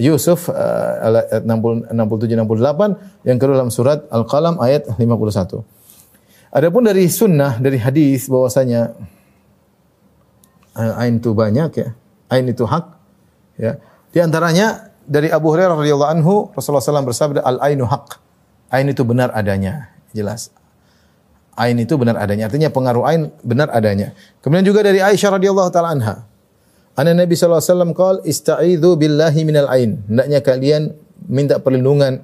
[0.00, 5.00] Yusuf uh, ayat 60, 67 68 yang kedua dalam surat Al-Qalam ayat 51.
[6.50, 8.96] Adapun dari sunnah dari hadis bahwasanya
[10.76, 11.88] uh, ain itu banyak ya.
[12.32, 12.84] Ain itu hak
[13.60, 13.76] ya.
[14.10, 18.29] Di antaranya dari Abu Hurairah radhiyallahu anhu Rasulullah SAW bersabda al ainu hak.
[18.70, 19.90] Ain itu benar adanya.
[20.14, 20.54] Jelas.
[21.58, 22.46] Ain itu benar adanya.
[22.46, 24.14] Artinya pengaruh ain benar adanya.
[24.40, 26.14] Kemudian juga dari Aisyah radhiyallahu taala anha.
[26.94, 30.00] Anna Nabi sallallahu alaihi wasallam qol ista'idzu billahi minal ain.
[30.06, 30.82] Hendaknya kalian
[31.26, 32.22] minta perlindungan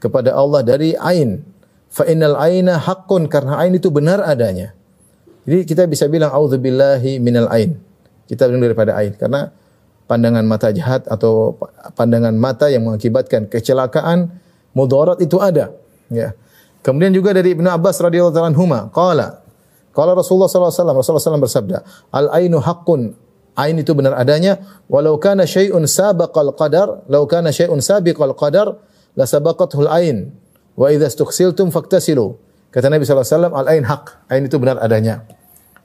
[0.00, 1.42] kepada Allah dari ain.
[1.90, 4.72] Fa innal aina haqqun karena ain itu benar adanya.
[5.42, 7.74] Jadi kita bisa bilang auzubillahi minal ain.
[8.30, 9.50] Kita berlindung daripada ain karena
[10.06, 11.58] pandangan mata jahat atau
[11.98, 14.30] pandangan mata yang mengakibatkan kecelakaan
[14.76, 15.74] mudarat itu ada
[16.10, 16.34] ya.
[16.80, 19.44] Kemudian juga dari Ibnu Abbas radhiyallahu anhu qala
[19.92, 21.78] qala Rasulullah sallallahu alaihi wasallam Rasulullah SAW bersabda
[22.14, 23.12] al ainu haqqun
[23.58, 24.62] Ain itu benar adanya.
[24.86, 28.78] Walau kana syai'un sabaqal qadar, law kana syai'un sabiqal qadar,
[29.18, 30.32] la sabaqathul ain.
[30.78, 32.38] Wa idza istughsiltum faktasilu.
[32.70, 34.30] Kata Nabi SAW, al-ain haq.
[34.30, 35.26] Ain itu benar adanya.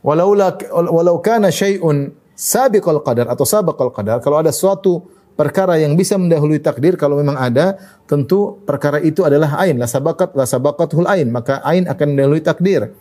[0.05, 5.01] Walau, la, walau kana syai'un sabiqal qadar atau sabaqal qadar, kalau ada suatu
[5.35, 7.75] perkara yang bisa mendahului takdir, kalau memang ada,
[8.07, 9.75] tentu perkara itu adalah ain.
[9.77, 11.29] La sabaqat, la sabaqathul ain.
[11.29, 12.91] Maka ain akan mendahului takdir.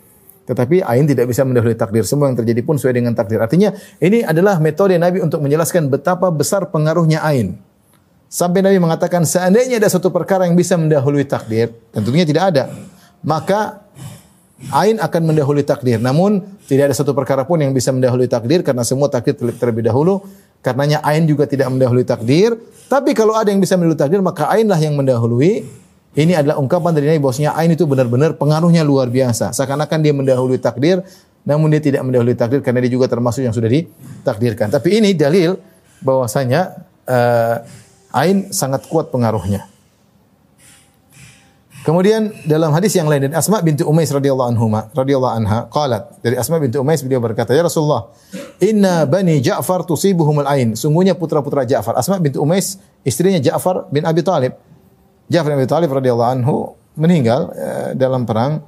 [0.45, 2.05] Tetapi ain tidak bisa mendahului takdir.
[2.05, 3.41] Semua yang terjadi pun sesuai dengan takdir.
[3.41, 7.57] Artinya ini adalah metode Nabi untuk menjelaskan betapa besar pengaruhnya ain.
[8.29, 12.63] Sampai Nabi mengatakan seandainya ada satu perkara yang bisa mendahului takdir, tentunya tidak ada.
[13.25, 13.85] Maka
[14.69, 15.97] ain akan mendahului takdir.
[15.97, 20.25] Namun tidak ada satu perkara pun yang bisa mendahului takdir karena semua takdir terlebih dahulu.
[20.65, 22.57] Karenanya ain juga tidak mendahului takdir.
[22.89, 25.61] Tapi kalau ada yang bisa mendahului takdir maka ainlah yang mendahului
[26.15, 29.51] ini adalah ungkapan dari Nabi bahwasanya ain itu benar-benar pengaruhnya luar biasa.
[29.53, 31.03] Seakan-akan dia mendahului takdir,
[31.43, 34.73] namun dia tidak mendahului takdir karena dia juga termasuk yang sudah ditakdirkan.
[34.73, 35.59] Tapi ini dalil
[36.01, 37.61] bahwasanya uh,
[38.15, 39.74] ain sangat kuat pengaruhnya.
[41.85, 46.33] Kemudian dalam hadis yang lain dari Asma binti Umais radhiyallahu anhu radhiyallahu anha qalat dari
[46.33, 48.09] Asma binti Umais beliau berkata ya Rasulullah
[48.57, 54.25] inna bani Ja'far tusibuhumul ain sungguhnya putra-putra Ja'far Asma binti Umais istrinya Ja'far bin Abi
[54.25, 54.57] Talib
[55.29, 58.63] Ja'far bin Abi Thalib radhiyallahu anhu meninggal uh, dalam perang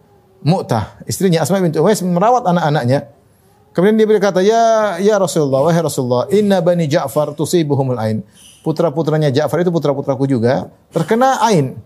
[0.45, 1.01] Mu'tah.
[1.09, 3.09] Istrinya Asma binti Uwais merawat anak-anaknya.
[3.73, 8.21] Kemudian dia berkata, "Ya ya Rasulullah, wahai Rasulullah, inna bani Ja'far tusibuhumul ain."
[8.65, 11.77] Putra-putranya Ja'far itu putra-putraku juga terkena ain.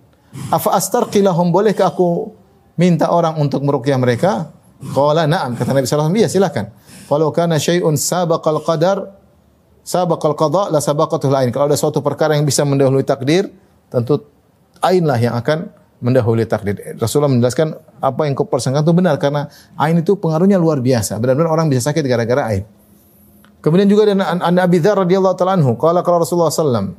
[0.51, 2.31] Afa astarqilahum bolehkah aku
[2.79, 4.51] minta orang untuk meruqyah mereka?
[4.81, 5.53] Qala na'am.
[5.59, 6.65] Kata Nabi sallallahu alaihi wasallam, "Iya, silakan."
[7.11, 9.21] Kalau kana syai'un sabaqal qadar
[9.83, 11.49] sabaqal qada la sabaqatul ain.
[11.51, 13.51] Kalau ada suatu perkara yang bisa mendahului takdir,
[13.91, 14.23] tentu
[14.79, 15.67] ain lah yang akan
[16.01, 16.97] mendahului takdir.
[16.97, 21.19] Rasulullah menjelaskan apa yang kau persangka itu benar karena ain itu pengaruhnya luar biasa.
[21.21, 22.63] Benar-benar orang bisa sakit gara-gara ain.
[23.61, 26.97] Kemudian juga dari An Abi Dzar radhiyallahu taala anhu, qala qala Rasulullah sallam,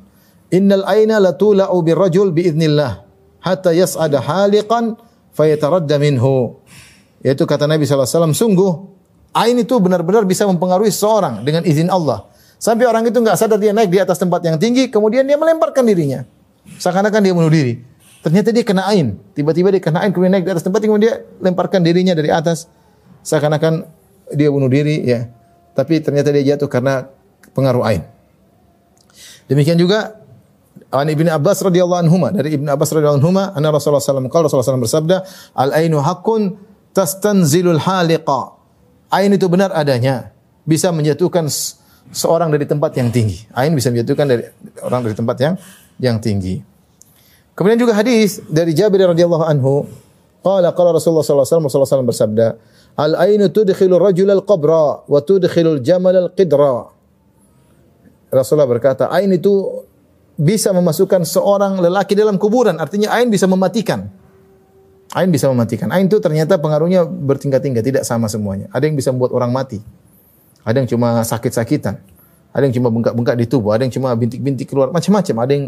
[0.54, 3.11] "Innal aina latula'u birrajul biidznillah
[3.42, 4.96] hatta yas'ada haliqan
[5.34, 6.62] fayataradda minhu."
[7.22, 8.72] Yaitu kata Nabi wasallam, sungguh
[9.36, 12.26] ain itu benar-benar bisa mempengaruhi seorang dengan izin Allah.
[12.62, 15.82] Sampai orang itu enggak sadar dia naik di atas tempat yang tinggi, kemudian dia melemparkan
[15.82, 16.22] dirinya.
[16.78, 17.82] Seakan-akan dia bunuh diri.
[18.22, 19.18] Ternyata dia kena ain.
[19.34, 22.70] Tiba-tiba dia kena ain kemudian naik di atas tempat kemudian dia lemparkan dirinya dari atas.
[23.26, 23.82] Seakan-akan
[24.30, 25.26] dia bunuh diri ya.
[25.74, 27.10] Tapi ternyata dia jatuh karena
[27.50, 28.06] pengaruh ain.
[29.50, 30.21] Demikian juga
[30.92, 34.84] An Ibnu Abbas radhiyallahu anhu dari Ibnu Abbas radhiyallahu anhu anna Rasulullah sallallahu alaihi wasallam
[34.84, 35.16] bersabda
[35.56, 36.60] al ainu haqqun
[36.92, 38.60] tastanzilul haliqa.
[39.08, 40.36] Ain itu benar adanya.
[40.68, 41.48] Bisa menjatuhkan
[42.12, 43.48] seorang dari tempat yang tinggi.
[43.56, 44.44] Ain bisa menjatuhkan dari
[44.84, 45.54] orang dari tempat yang
[45.96, 46.60] yang tinggi.
[47.56, 49.88] Kemudian juga hadis dari Jabir radhiyallahu anhu
[50.44, 52.46] qala qala Rasulullah sallallahu alaihi wasallam Rasulullah bersabda
[53.00, 56.92] al ainu tudkhilu rajul al qabra wa tudkhilu al jamal al qidra.
[58.32, 59.84] Rasulullah berkata ain itu
[60.36, 62.80] bisa memasukkan seorang lelaki dalam kuburan.
[62.80, 64.08] Artinya ain bisa mematikan.
[65.12, 65.92] Ain bisa mematikan.
[65.92, 68.72] Ain itu ternyata pengaruhnya bertingkat-tingkat, tidak sama semuanya.
[68.72, 69.78] Ada yang bisa membuat orang mati.
[70.64, 72.00] Ada yang cuma sakit-sakitan.
[72.52, 73.76] Ada yang cuma bengkak-bengkak di tubuh.
[73.76, 74.88] Ada yang cuma bintik-bintik keluar.
[74.88, 75.34] Macam-macam.
[75.44, 75.64] Ada yang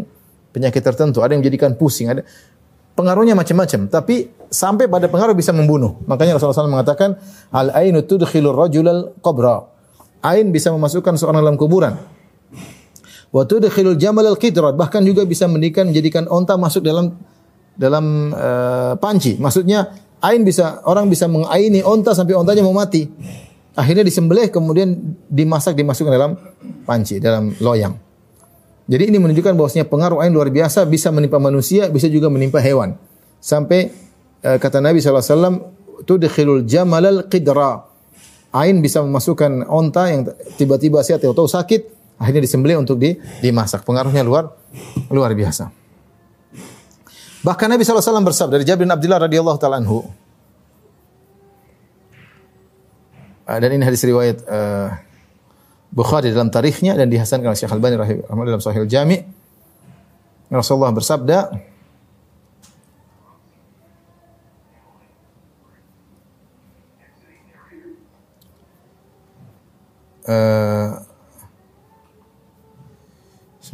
[0.49, 1.21] penyakit tertentu.
[1.21, 2.09] Ada yang menjadikan pusing.
[2.09, 2.25] Ada
[2.97, 3.85] pengaruhnya macam-macam.
[3.91, 5.99] Tapi sampai pada pengaruh bisa membunuh.
[6.09, 7.19] Makanya Rasulullah SAW mengatakan,
[7.53, 9.67] al ainu tudkhilur rajulal qabra.
[10.25, 12.14] Ain bisa memasukkan seorang dalam kuburan.
[13.35, 17.19] Wa tudkhilul jamal al-qidrat bahkan juga bisa mendikan menjadikan onta masuk dalam
[17.75, 19.35] dalam uh, panci.
[19.35, 19.91] Maksudnya
[20.23, 23.03] ain bisa orang bisa mengaini onta sampai ontanya mau mati.
[23.75, 26.31] Akhirnya disembelih kemudian dimasak dimasukkan dalam
[26.87, 27.91] panci, dalam loyang.
[28.87, 32.95] Jadi ini menunjukkan bahwasanya pengaruh ain luar biasa bisa menimpa manusia, bisa juga menimpa hewan.
[33.43, 33.91] Sampai
[34.47, 35.59] uh, kata Nabi SAW,
[36.07, 37.83] tudkhilul jamal al-qidra.
[38.55, 40.23] Ain bisa memasukkan onta yang
[40.55, 43.83] tiba-tiba sehat atau sakit Akhirnya disembelih untuk di, dimasak.
[43.83, 44.51] Pengaruhnya luar
[45.11, 45.67] luar biasa.
[47.45, 50.01] Bahkan Nabi SAW bersabda dari Jabir bin Abdullah radhiyallahu taala anhu.
[53.45, 54.89] Ah, dan ini hadis riwayat uh,
[55.93, 59.21] Bukhari dalam tarikhnya dan dihasankan oleh Syekh Al-Albani rahimahullah dalam Sahih Al-Jami.
[60.49, 61.37] Rasulullah bersabda,
[70.25, 71.04] uh,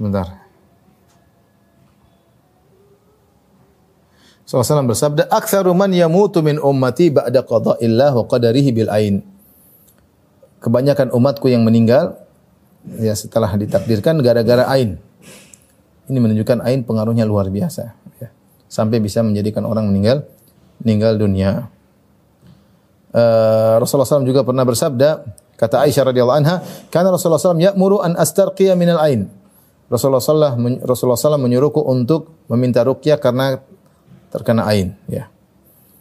[0.02, 0.42] Sebentar.
[4.50, 9.22] SAW bersabda, "Aktsaru man yamutu min ummati ba'da qada'illah wa qadarihi bil ain."
[10.58, 12.18] Kebanyakan umatku yang meninggal
[12.98, 14.98] ya setelah ditakdirkan gara-gara ain.
[16.10, 18.34] Ini menunjukkan ain pengaruhnya luar biasa ya.
[18.66, 20.26] Sampai bisa menjadikan orang meninggal
[20.82, 21.70] meninggal dunia.
[23.14, 25.30] Uh, Rasulullah SAW juga pernah bersabda,
[25.62, 29.41] kata Aisyah radhiyallahu anha, "Kana Rasulullah SAW ya'muru an astarqiya minal ain."
[29.92, 33.60] Rasulullah SAW, Rasulullah menyuruhku untuk meminta ruqyah karena
[34.32, 34.96] terkena ain.
[35.12, 35.28] Ya.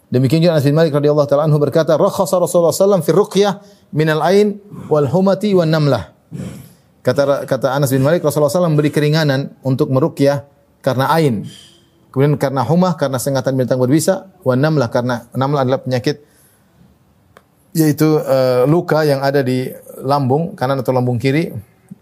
[0.07, 3.53] Demikian juga Anas bin Malik radhiyallahu taala anhu berkata, "Rakhasa Rasulullah SAW fi ruqyah
[3.91, 6.15] min al-ain wal humati wan namlah."
[7.03, 10.47] Kata kata Anas bin Malik Rasulullah SAW memberi keringanan untuk meruqyah
[10.79, 11.47] karena ain.
[12.11, 16.27] Kemudian karena humah karena sengatan binatang berbisa, wan namlah karena namlah adalah penyakit
[17.71, 19.71] yaitu uh, luka yang ada di
[20.03, 21.55] lambung kanan atau lambung kiri.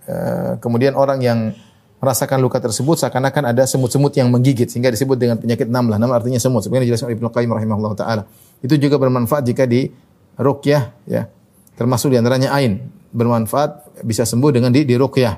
[0.10, 1.54] Uh, kemudian orang yang
[2.00, 6.00] merasakan luka tersebut seakan-akan ada semut-semut yang menggigit sehingga disebut dengan penyakit namlah.
[6.00, 6.64] Nama artinya semut.
[6.64, 8.24] Sebenarnya dijelaskan Ibnu Qayyim rahimahullah taala.
[8.64, 9.92] Itu juga bermanfaat jika di
[10.40, 11.28] ruqyah ya.
[11.76, 12.88] Termasuk di antaranya ain.
[13.12, 15.36] Bermanfaat bisa sembuh dengan di, di ruqyah.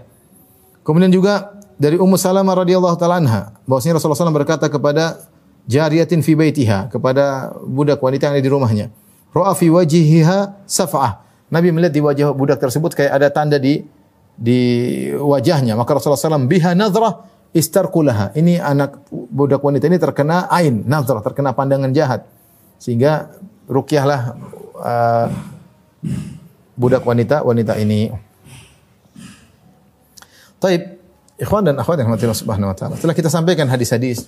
[0.86, 5.26] Kemudian juga dari Ummu Salamah radhiyallahu taala anha bahwasanya Rasulullah SAW berkata kepada
[5.66, 8.86] jariyatin fi baitiha kepada budak wanita yang ada di rumahnya.
[9.34, 11.26] Ra'a fi wajhiha saf'ah.
[11.50, 13.82] Nabi melihat di wajah budak tersebut kayak ada tanda di
[14.42, 14.62] di
[15.14, 15.78] wajahnya.
[15.78, 18.34] Maka Rasulullah SAW biha nazrah istarkulaha.
[18.34, 22.26] Ini anak budak wanita ini terkena ain, nazrah, terkena pandangan jahat.
[22.82, 23.38] Sehingga
[23.70, 24.34] rukyahlah
[24.82, 25.28] uh,
[26.74, 28.10] budak wanita wanita ini.
[30.58, 30.98] Taib,
[31.38, 32.98] ikhwan dan akhwat yang rahmati Allah Subhanahu wa taala.
[32.98, 34.26] Setelah kita sampaikan hadis-hadis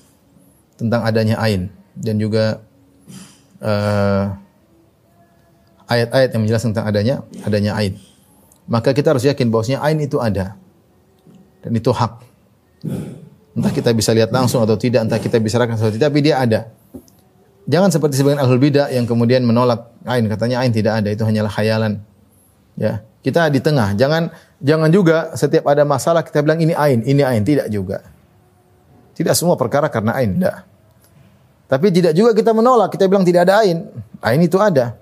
[0.77, 2.61] tentang adanya ain dan juga
[3.61, 4.33] uh,
[5.89, 7.93] ayat-ayat yang menjelaskan tentang adanya adanya ain
[8.67, 10.55] maka kita harus yakin bahwasanya ain itu ada.
[11.63, 12.13] Dan itu hak.
[13.53, 16.41] Entah kita bisa lihat langsung atau tidak, entah kita bisa rasakan atau tidak, tapi dia
[16.41, 16.73] ada.
[17.63, 21.51] Jangan seperti sebagian ahlul bidah yang kemudian menolak ain, katanya ain tidak ada, itu hanyalah
[21.53, 22.03] khayalan.
[22.75, 23.95] Ya, kita di tengah.
[23.95, 28.03] Jangan jangan juga setiap ada masalah kita bilang ini ain, ini ain, tidak juga.
[29.13, 30.65] Tidak semua perkara karena ain, tidak.
[31.69, 33.87] Tapi tidak juga kita menolak, kita bilang tidak ada ain.
[34.19, 34.97] Ain itu ada.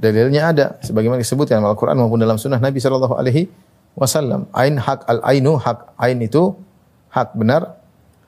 [0.00, 3.52] Dalilnya ada sebagaimana disebutkan dalam Al-Qur'an maupun dalam sunnah Nabi sallallahu alaihi
[3.92, 4.48] wasallam.
[4.56, 6.56] Ain hak al-ainu hak ain itu
[7.12, 7.76] hak benar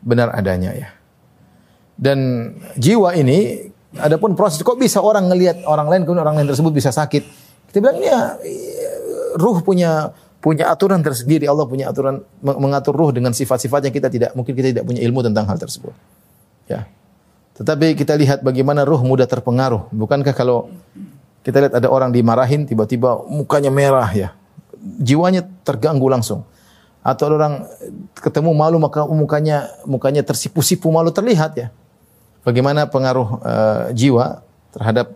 [0.04, 0.92] benar adanya ya.
[1.96, 6.76] Dan jiwa ini adapun proses kok bisa orang ngelihat orang lain kemudian orang lain tersebut
[6.76, 7.24] bisa sakit.
[7.72, 8.36] Kita bilang ya
[9.40, 10.12] ruh punya
[10.44, 11.48] punya aturan tersendiri.
[11.48, 15.24] Allah punya aturan mengatur ruh dengan sifat-sifat yang kita tidak mungkin kita tidak punya ilmu
[15.24, 15.96] tentang hal tersebut.
[16.68, 16.84] Ya.
[17.56, 19.88] Tetapi kita lihat bagaimana ruh mudah terpengaruh.
[19.94, 20.68] Bukankah kalau
[21.42, 24.34] kita lihat ada orang dimarahin tiba-tiba mukanya merah ya.
[24.78, 26.46] Jiwanya terganggu langsung.
[27.02, 27.66] Atau orang
[28.14, 31.68] ketemu malu maka mukanya mukanya tersipu-sipu malu terlihat ya.
[32.46, 35.14] Bagaimana pengaruh uh, jiwa terhadap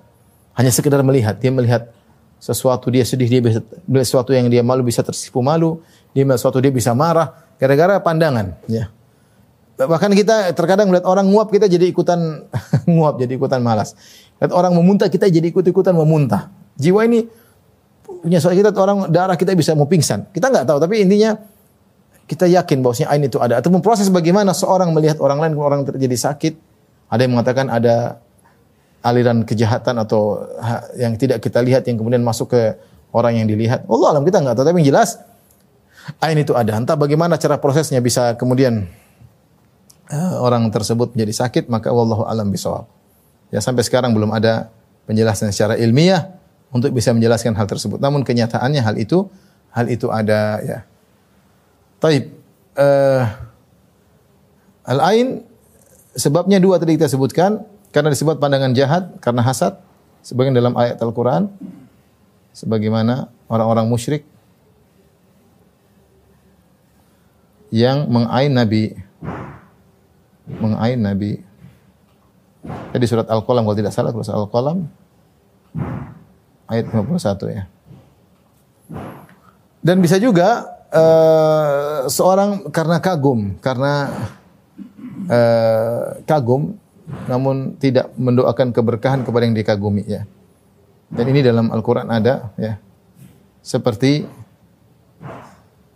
[0.58, 1.38] hanya sekedar melihat.
[1.38, 1.94] Dia melihat
[2.42, 3.60] sesuatu dia sedih dia bisa
[4.02, 8.90] sesuatu yang dia malu bisa tersipu malu, dia sesuatu dia bisa marah gara-gara pandangan ya.
[9.76, 12.48] Bahkan kita terkadang melihat orang nguap kita jadi ikutan
[12.88, 13.92] nguap, jadi ikutan malas.
[14.37, 16.53] Lihat orang memuntah kita jadi ikut-ikutan memuntah.
[16.76, 17.24] Jiwa ini
[18.05, 20.28] punya soal kita orang darah kita bisa mau pingsan.
[20.30, 21.37] Kita nggak tahu tapi intinya
[22.26, 23.62] kita yakin bahwasanya ain itu ada.
[23.62, 26.55] Atau memproses bagaimana seorang melihat orang lain orang terjadi sakit.
[27.07, 28.18] Ada yang mengatakan ada
[29.07, 30.43] aliran kejahatan atau
[30.99, 32.74] yang tidak kita lihat yang kemudian masuk ke
[33.14, 33.87] orang yang dilihat.
[33.87, 35.22] Allah alam kita nggak tahu tapi yang jelas
[36.18, 36.74] ain itu ada.
[36.74, 38.91] Entah bagaimana cara prosesnya bisa kemudian
[40.11, 42.95] uh, orang tersebut menjadi sakit maka wallahu alam bisawab.
[43.51, 44.70] Ya sampai sekarang belum ada
[45.07, 46.34] penjelasan secara ilmiah
[46.74, 48.03] untuk bisa menjelaskan hal tersebut.
[48.03, 49.30] Namun kenyataannya hal itu
[49.70, 50.78] hal itu ada ya.
[52.03, 52.32] Taib.
[52.76, 53.24] Uh,
[54.86, 55.42] Al-ain
[56.14, 59.82] sebabnya dua tadi kita sebutkan karena disebut pandangan jahat karena hasad
[60.22, 61.51] sebagian dalam ayat Al-Qur'an
[62.55, 64.22] sebagaimana orang-orang musyrik
[67.74, 68.94] yang mengain nabi
[70.47, 71.45] mengain nabi
[72.94, 74.86] jadi surat Al-Qalam kalau tidak salah surat Al-Qalam
[76.66, 77.64] ayat 51 ya
[79.86, 84.10] dan bisa juga uh, seorang karena kagum karena
[85.30, 86.74] uh, kagum
[87.30, 90.26] namun tidak mendoakan keberkahan kepada yang dikagumi ya.
[91.06, 92.82] Dan ini dalam Al-Qur'an ada ya.
[93.62, 94.26] Seperti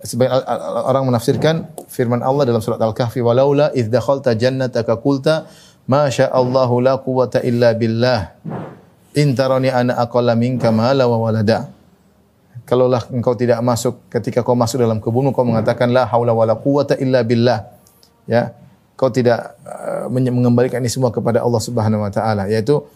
[0.06, 0.38] sebagian
[0.86, 5.50] orang menafsirkan firman Allah dalam surat Al-Kahfi walaula idz dakhalta jannataka qulta
[5.90, 8.38] ma Allahu la quwwata illa billah
[9.18, 11.66] in tarani ana aqalla minka mala wa walada
[12.62, 16.94] kalaulah engkau tidak masuk ketika kau masuk dalam kebunmu kau mengatakan la haula wala quwwata
[17.02, 17.66] illa billah
[18.30, 18.54] ya
[18.94, 22.86] kau tidak uh, mengembalikan ini semua kepada Allah Subhanahu wa taala yaitu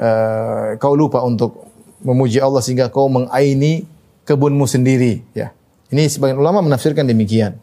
[0.00, 1.68] uh, kau lupa untuk
[2.00, 3.84] memuji Allah sehingga kau mengaini
[4.24, 5.52] kebunmu sendiri ya.
[5.88, 7.56] Ini sebagian ulama menafsirkan demikian.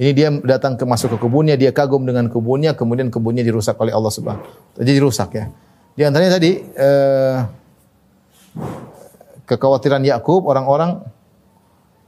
[0.00, 3.92] Ini dia datang ke masuk ke kebunnya, dia kagum dengan kebunnya, kemudian kebunnya dirusak oleh
[3.92, 4.44] Allah Subhanahu.
[4.80, 5.52] Jadi dirusak ya.
[5.92, 7.38] Di antaranya tadi uh,
[9.44, 11.04] kekhawatiran Yakub orang-orang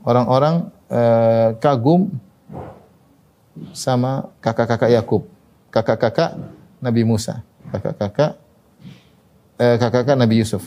[0.09, 0.55] orang-orang
[0.89, 2.09] uh, kagum
[3.77, 5.23] sama kakak-kakak Yakub,
[5.69, 6.41] kakak-kakak
[6.81, 8.41] Nabi Musa, kakak-kakak
[9.61, 10.67] eh, kakak-kakak Nabi Yusuf.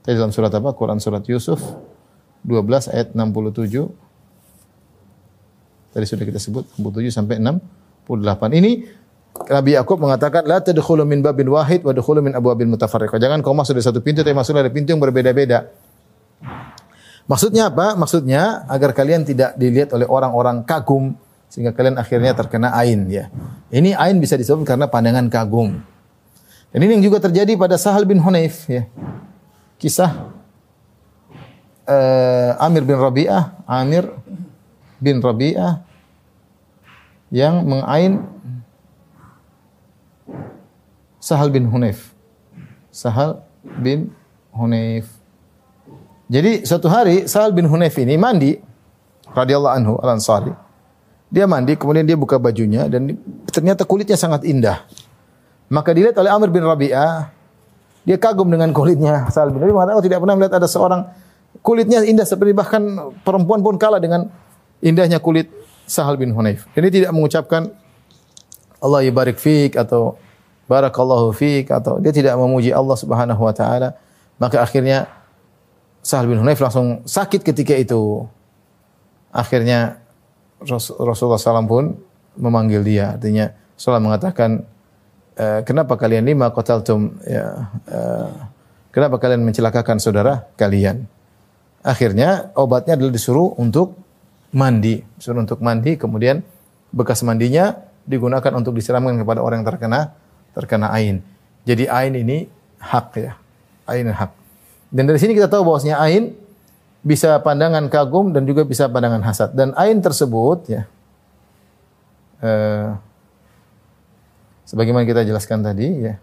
[0.00, 0.70] Tadi dalam surat apa?
[0.72, 1.58] Quran surat Yusuf
[2.46, 4.05] 12 ayat 67.
[5.96, 8.52] Tadi sudah kita sebut 67 sampai 68.
[8.52, 8.72] Ini
[9.48, 13.16] Nabi Yakub mengatakan la tadkhulu min babin wahid wa dkhulu min abwabin mutafarriqah.
[13.16, 15.72] Jangan kau masuk dari satu pintu tapi masuk dari pintu yang berbeda-beda.
[17.24, 17.96] Maksudnya apa?
[17.96, 21.16] Maksudnya agar kalian tidak dilihat oleh orang-orang kagum
[21.48, 23.32] sehingga kalian akhirnya terkena ain ya.
[23.72, 25.80] Ini ain bisa disebut karena pandangan kagum.
[26.76, 28.84] Dan ini yang juga terjadi pada Sahal bin Hunayf ya.
[29.80, 30.28] Kisah
[31.88, 34.12] uh, Amir bin Rabi'ah, Amir
[35.00, 35.85] bin Rabi'ah
[37.36, 38.24] yang mengain
[41.20, 42.16] Sahal bin Hunayf.
[42.88, 44.08] Sahal bin
[44.56, 45.04] Hunayf.
[46.32, 48.56] Jadi suatu hari Sahal bin Hunayf ini mandi
[49.36, 50.54] radhiyallahu anhu al-Ansari.
[51.28, 53.12] Dia mandi, kemudian dia buka bajunya dan
[53.52, 54.86] ternyata kulitnya sangat indah.
[55.68, 57.34] Maka dilihat oleh Amr bin Rabi'ah,
[58.06, 61.10] dia kagum dengan kulitnya Sa'al bin Rabi'ah mengatakan, oh, tidak pernah melihat ada seorang
[61.60, 64.30] kulitnya indah seperti bahkan perempuan pun kalah dengan
[64.78, 65.50] indahnya kulit
[65.86, 66.66] Sahal bin Hunayf.
[66.74, 67.70] Ini tidak mengucapkan
[68.82, 70.18] Allah ibarik fik atau
[70.66, 73.94] barakallahu fik atau dia tidak memuji Allah Subhanahu wa taala.
[74.36, 75.08] Maka akhirnya
[76.02, 78.26] Sahal bin Hunayf langsung sakit ketika itu.
[79.30, 79.98] Akhirnya
[80.62, 81.98] Rasulullah SAW pun
[82.38, 83.16] memanggil dia.
[83.16, 84.64] Artinya Rasulullah mengatakan,
[85.36, 88.00] e, kenapa kalian lima qataltum ya, e,
[88.94, 91.04] kenapa kalian mencelakakan saudara kalian?
[91.84, 94.05] Akhirnya obatnya adalah disuruh untuk
[94.56, 96.40] mandi, disuruh untuk mandi, kemudian
[96.88, 97.76] bekas mandinya
[98.08, 100.16] digunakan untuk disiramkan kepada orang yang terkena
[100.56, 101.20] terkena ain.
[101.68, 102.48] Jadi ain ini
[102.80, 103.36] hak ya,
[103.84, 104.32] ain hak.
[104.88, 106.32] Dan dari sini kita tahu bahwasanya ain
[107.04, 109.52] bisa pandangan kagum dan juga bisa pandangan hasad.
[109.52, 110.88] Dan ain tersebut ya
[112.40, 112.96] eh,
[114.64, 116.16] sebagaimana kita jelaskan tadi ya.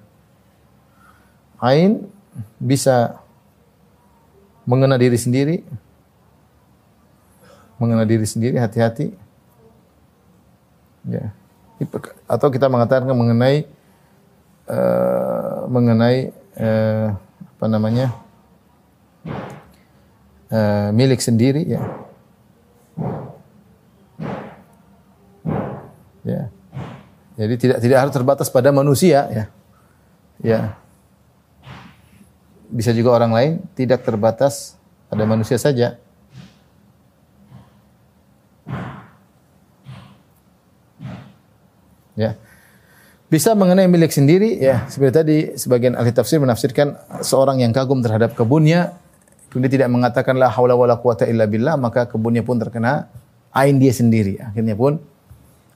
[1.61, 2.09] Ain
[2.57, 3.21] bisa
[4.65, 5.61] mengena diri sendiri
[7.83, 9.11] mengenal diri sendiri hati-hati.
[11.03, 11.35] Ya.
[12.31, 13.67] Atau kita mengatakan mengenai
[14.71, 17.19] uh, mengenai uh,
[17.59, 18.07] apa namanya?
[20.47, 21.81] Uh, milik sendiri ya.
[26.23, 26.47] Ya.
[27.35, 29.45] Jadi tidak tidak harus terbatas pada manusia ya.
[30.39, 30.59] Ya.
[32.73, 34.79] Bisa juga orang lain, tidak terbatas
[35.11, 35.99] pada manusia saja.
[42.13, 42.37] Ya.
[43.31, 46.93] Bisa mengenai milik sendiri ya, seperti tadi sebagian ahli tafsir menafsirkan
[47.25, 48.93] seorang yang kagum terhadap kebunnya
[49.53, 53.05] kemudian tidak mengatakan la haula wala quwata illa billah maka kebunnya pun terkena
[53.53, 54.41] ain dia sendiri.
[54.41, 54.97] Akhirnya pun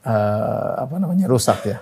[0.02, 1.78] uh, apa namanya rusak ya.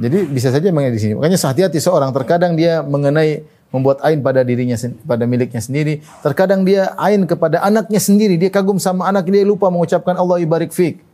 [0.00, 1.12] Jadi bisa saja mengenai di sini.
[1.14, 6.00] Makanya hati-hati seorang terkadang dia mengenai membuat ain pada dirinya pada miliknya sendiri.
[6.24, 8.40] Terkadang dia ain kepada anaknya sendiri.
[8.40, 11.04] Dia kagum sama anak dia lupa mengucapkan Allah ibarik fik.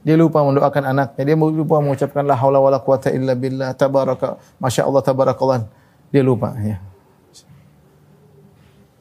[0.00, 1.22] Dia lupa mendoakan anaknya.
[1.28, 3.76] Dia lupa mengucapkan la haula wala quwata illa billah.
[3.76, 4.40] Tabaraka.
[4.56, 5.68] Masya Allah tabarakallah.
[6.08, 6.56] Dia lupa.
[6.56, 6.80] Ya.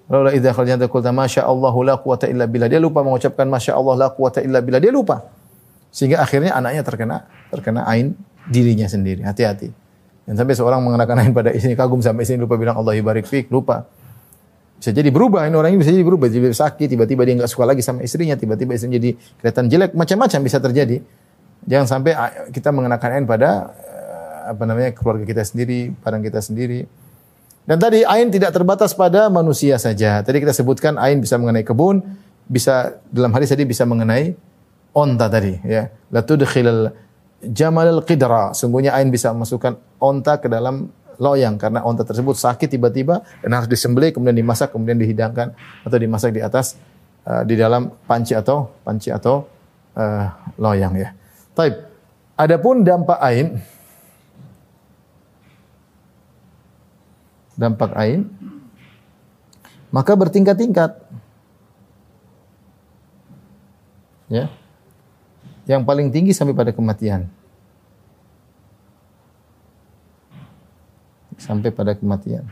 [0.10, 2.68] Lalu idza kharajta qulta masya Allah la quwata illa billah.
[2.68, 4.82] Dia lupa mengucapkan masya Allah la quwata illa billah.
[4.82, 5.30] Dia lupa.
[5.94, 7.18] Sehingga akhirnya anaknya terkena
[7.54, 8.18] terkena ain
[8.50, 9.22] dirinya sendiri.
[9.22, 9.70] Hati-hati.
[10.26, 13.50] Dan sampai seorang mengenakan ain pada istri kagum sampai istri lupa bilang Allah barik fik,
[13.50, 13.86] lupa.
[14.80, 17.68] Bisa jadi berubah, ini orang ini bisa jadi berubah, jadi sakit, tiba-tiba dia nggak suka
[17.68, 19.12] lagi sama istrinya, tiba-tiba istrinya jadi
[19.44, 21.04] kelihatan jelek, macam-macam bisa terjadi.
[21.68, 26.40] Jangan sampai ah, kita mengenakan ain pada eh, apa namanya keluarga kita sendiri, barang kita
[26.40, 26.88] sendiri.
[27.68, 30.24] Dan tadi ain tidak terbatas pada manusia saja.
[30.24, 32.02] Tadi kita sebutkan ain bisa mengenai kebun,
[32.48, 34.34] bisa dalam hadis tadi bisa mengenai
[34.96, 35.92] onta tadi ya.
[36.10, 36.90] La tudkhilal
[37.46, 38.56] jamal qidra.
[38.58, 43.68] Sungguhnya ain bisa memasukkan onta ke dalam loyang karena onta tersebut sakit tiba-tiba dan harus
[43.68, 45.52] disembelih kemudian dimasak kemudian dihidangkan
[45.84, 46.80] atau dimasak di atas
[47.28, 49.44] uh, di dalam panci atau panci atau
[50.00, 51.12] uh, loyang ya.
[51.54, 51.76] Taib.
[52.40, 53.60] Adapun dampak ain
[57.60, 58.24] dampak ain
[59.92, 60.96] maka bertingkat-tingkat.
[64.30, 64.48] Ya.
[65.66, 67.28] Yang paling tinggi sampai pada kematian.
[71.40, 72.44] Sampai pada kematian.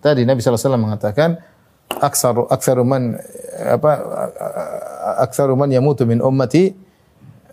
[0.00, 1.38] Tadi Nabi SAW mengatakan
[1.92, 3.20] aksaru aksaru man
[3.60, 3.92] apa
[5.20, 6.72] aksaru man yamutu min ummati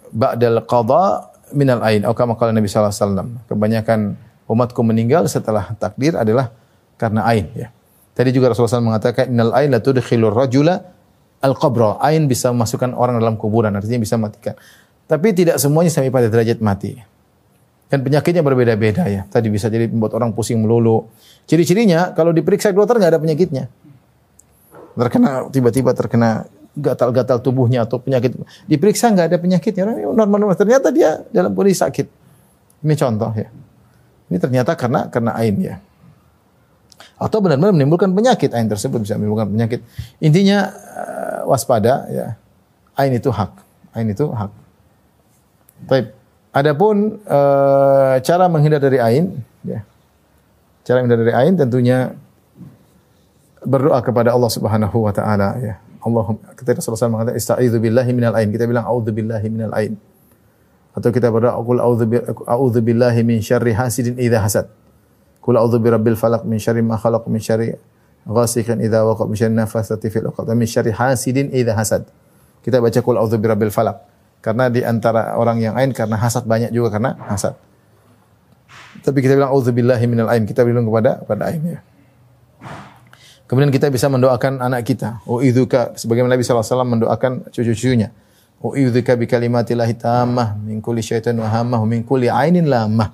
[0.09, 2.01] ba'dal qada min al ain.
[2.07, 3.99] Atau kama Nabi sallallahu alaihi wasallam kebanyakan
[4.47, 6.55] umatku meninggal setelah takdir adalah
[6.95, 7.51] karena ain.
[7.53, 7.69] Ya.
[8.17, 10.81] Tadi juga Rasulullah SAW mengatakan innal ain la tudkhilur rajula
[11.43, 14.57] al qabra ain bisa memasukkan orang dalam kuburan artinya bisa matikan.
[15.05, 17.16] Tapi tidak semuanya sampai pada derajat mati
[17.87, 19.23] dan penyakitnya berbeda-beda ya.
[19.31, 21.07] Tadi bisa jadi membuat orang pusing melulu.
[21.47, 23.71] Ciri-cirinya kalau diperiksa dokter nggak ada penyakitnya.
[24.97, 26.43] Terkena tiba-tiba terkena
[26.75, 28.35] gatal-gatal tubuhnya atau penyakit.
[28.67, 29.87] Diperiksa nggak ada penyakitnya.
[30.11, 30.59] Normal-normal.
[30.59, 32.07] Ternyata dia dalam kondisi sakit.
[32.83, 33.47] Ini contoh ya.
[34.27, 35.79] Ini ternyata karena karena ain ya.
[37.15, 38.51] Atau benar-benar menimbulkan penyakit.
[38.51, 39.79] Ain tersebut bisa menimbulkan penyakit.
[40.19, 42.35] Intinya uh, waspada ya.
[42.99, 43.51] Ain itu hak.
[43.95, 44.51] Ain itu hak.
[45.87, 46.16] Baik.
[46.57, 47.39] Adapun e,
[48.25, 49.85] cara menghindar dari ain, ya.
[50.81, 52.17] Cara menghindar dari ain tentunya
[53.61, 55.77] berdoa kepada Allah Subhanahu wa taala ya.
[56.01, 58.49] Allahumma kita Rasulullah mengatakan istaizu billahi minal ain.
[58.49, 59.93] Kita bilang a'udzu billahi minal ain.
[60.97, 64.65] Atau kita berdoa qul a'udzu billahi min syarri hasidin idza hasad.
[65.45, 67.77] Qul a'udzu birabbil falaq min syarri ma khalaq min syarri
[68.25, 72.07] ghasiqin idza waqa min syarri nafasati fil 'uqad min syarri hasidin idza hasad.
[72.65, 74.16] Kita baca qul a'udzu birabbil falaq.
[74.47, 77.51] Karena di antara orang yang ain karena hasad banyak juga karena hasad.
[79.03, 80.47] Tapi kita bilang auzubillahi minal ain.
[80.47, 81.79] Kita bilang kepada pada ain ya.
[83.43, 85.19] Kemudian kita bisa mendoakan anak kita.
[85.27, 88.15] Uidzuka sebagaimana Nabi SAW mendoakan cucu-cucunya.
[88.63, 93.11] Uidzuka bi kalimatillahi tammah min kulli syaitan wa hammah min kulli ainin lamah.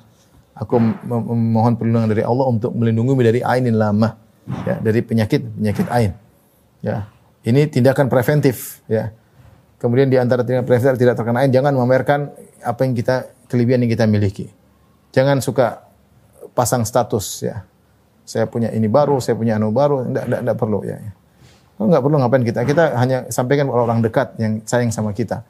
[0.53, 4.21] Aku memohon perlindungan dari Allah untuk melindungi dari ainin lamah.
[4.69, 6.13] Ya, dari penyakit penyakit ain.
[6.85, 7.09] Ya.
[7.41, 9.09] Ini tindakan preventif ya
[9.83, 12.31] kemudian di antara tindakan preventif tidak terkena jangan memamerkan
[12.63, 14.47] apa yang kita kelebihan yang kita miliki.
[15.11, 15.83] Jangan suka
[16.55, 17.67] pasang status ya.
[18.23, 20.95] Saya punya ini baru, saya punya anu baru, enggak enggak, enggak perlu ya.
[21.75, 22.59] Enggak perlu ngapain kita.
[22.63, 25.43] Kita hanya sampaikan orang dekat yang sayang sama kita.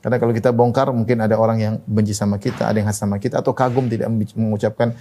[0.00, 3.18] Karena kalau kita bongkar mungkin ada orang yang benci sama kita, ada yang hasad sama
[3.20, 4.96] kita atau kagum tidak mengucapkan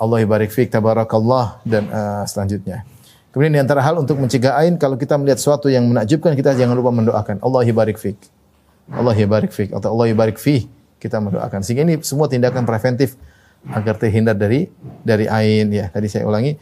[0.00, 2.86] Allah barik fik tabarakallah dan uh, selanjutnya.
[3.30, 6.74] Kemudian di antara hal untuk mencegah ain kalau kita melihat sesuatu yang menakjubkan kita jangan
[6.74, 8.18] lupa mendoakan Allah barik fik.
[8.90, 10.66] Allah barik fik atau Allah barik fi
[10.98, 11.62] kita mendoakan.
[11.62, 13.14] Sehingga ini semua tindakan preventif
[13.70, 14.66] agar terhindar dari
[15.06, 15.86] dari ain ya.
[15.86, 16.58] Tadi saya ulangi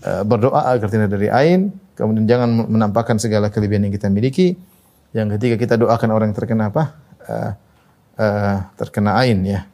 [0.00, 4.52] eh, berdoa agar terhindar dari ain, Kemudian jangan menampakkan segala kelebihan yang kita miliki.
[5.16, 6.92] Yang ketiga kita doakan orang yang terkena apa?
[7.24, 7.50] Uh,
[8.20, 9.64] uh, terkena ain ya.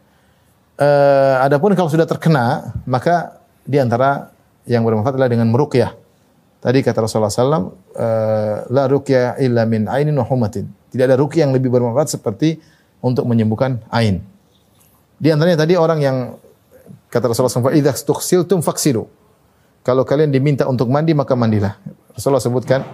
[1.43, 4.35] Adapun kalau sudah terkena, maka di antara
[4.67, 5.95] yang bermanfaat adalah dengan meruqyah.
[6.63, 7.67] Tadi kata Rasulullah SAW, uh,
[8.71, 10.71] la ruqyah illa min ainin wa.
[10.95, 12.63] Tidak ada ruqyah yang lebih bermanfaat seperti
[13.03, 14.23] untuk menyembuhkan ain.
[15.19, 16.17] Di antaranya tadi orang yang
[17.11, 19.11] kata Rasulullah SAW, idza stukhsiltum faksilu.
[19.83, 21.75] Kalau kalian diminta untuk mandi maka mandilah.
[22.15, 22.87] Rasulullah sebutkan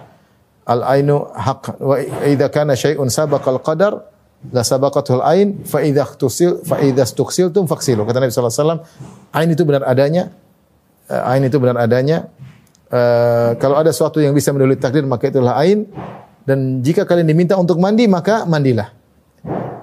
[0.64, 4.00] al ainu haq wa idza kana syai'un sabaqal qadar
[4.48, 8.08] la sabaqatul ain fa idza tusil fa idza stukhsiltum faksilu.
[8.08, 8.80] Kata Nabi sallallahu alaihi
[9.36, 10.32] ain itu benar adanya.
[11.12, 12.32] Uh, ain itu benar adanya.
[12.88, 15.84] Uh, kalau ada sesuatu yang bisa mendahului takdir maka itulah ain
[16.48, 18.88] dan jika kalian diminta untuk mandi maka mandilah.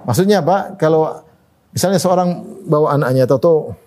[0.10, 0.74] Maksudnya apa?
[0.78, 1.22] Kalau
[1.70, 3.78] misalnya seorang bawa anaknya atau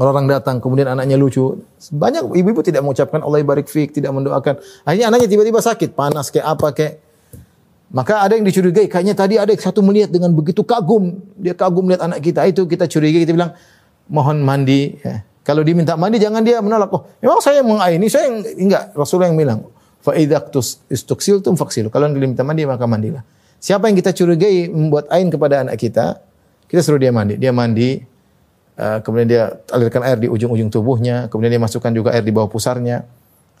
[0.00, 1.60] Orang datang, kemudian anaknya lucu.
[1.92, 4.56] Banyak ibu-ibu tidak mengucapkan Allah barik fik, tidak mendoakan.
[4.86, 6.94] Akhirnya anaknya tiba-tiba sakit, panas kayak apa kayak.
[7.92, 11.20] Maka ada yang dicurigai, kayaknya tadi ada satu melihat dengan begitu kagum.
[11.36, 13.52] Dia kagum melihat anak kita itu, kita curigai, kita bilang,
[14.08, 14.96] mohon mandi.
[15.04, 15.20] Ya.
[15.40, 16.92] Kalau diminta mandi, jangan dia menolak.
[16.92, 18.92] Oh, memang saya mengaini, saya enggak.
[18.92, 19.60] Rasulullah yang bilang,
[20.04, 21.88] fa'idaktus istuksiltum faksilu.
[21.88, 23.24] Kalau diminta mandi, maka mandilah.
[23.60, 26.20] Siapa yang kita curigai membuat ain kepada anak kita,
[26.68, 27.40] kita suruh dia mandi.
[27.40, 28.00] Dia mandi,
[28.80, 32.48] Eh, kemudian dia alirkan air di ujung-ujung tubuhnya, kemudian dia masukkan juga air di bawah
[32.48, 33.04] pusarnya.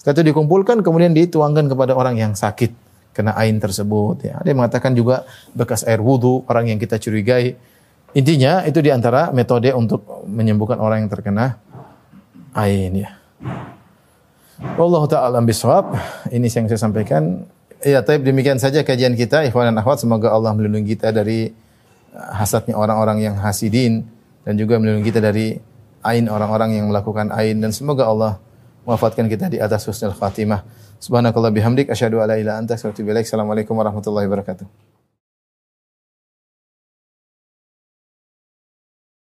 [0.00, 2.72] Setelah itu dikumpulkan, kemudian dituangkan kepada orang yang sakit
[3.12, 4.24] kena ain tersebut.
[4.24, 4.40] Ya.
[4.40, 7.52] Ada mengatakan juga bekas air wudhu, orang yang kita curigai.
[8.16, 11.60] Intinya itu di antara metode untuk menyembuhkan orang yang terkena
[12.54, 13.06] ain.
[13.06, 13.10] Ya.
[14.60, 15.96] Allah Ta'ala bisawab.
[16.28, 17.48] Ini yang saya sampaikan.
[17.80, 19.48] Ya, tapi demikian saja kajian kita.
[19.48, 21.52] Ikhwan dan akhwat, semoga Allah melindungi kita dari
[22.12, 24.04] hasadnya orang-orang yang hasidin
[24.44, 25.56] dan juga melindungi kita dari
[26.04, 28.32] ain orang-orang yang melakukan ain dan semoga Allah
[28.84, 30.64] mewafatkan kita di atas husnul khatimah.
[31.00, 33.24] Subhanakallah bihamdik asyhadu alla ilaha anta astaghfiruka.
[33.24, 34.99] Assalamualaikum warahmatullahi wabarakatuh.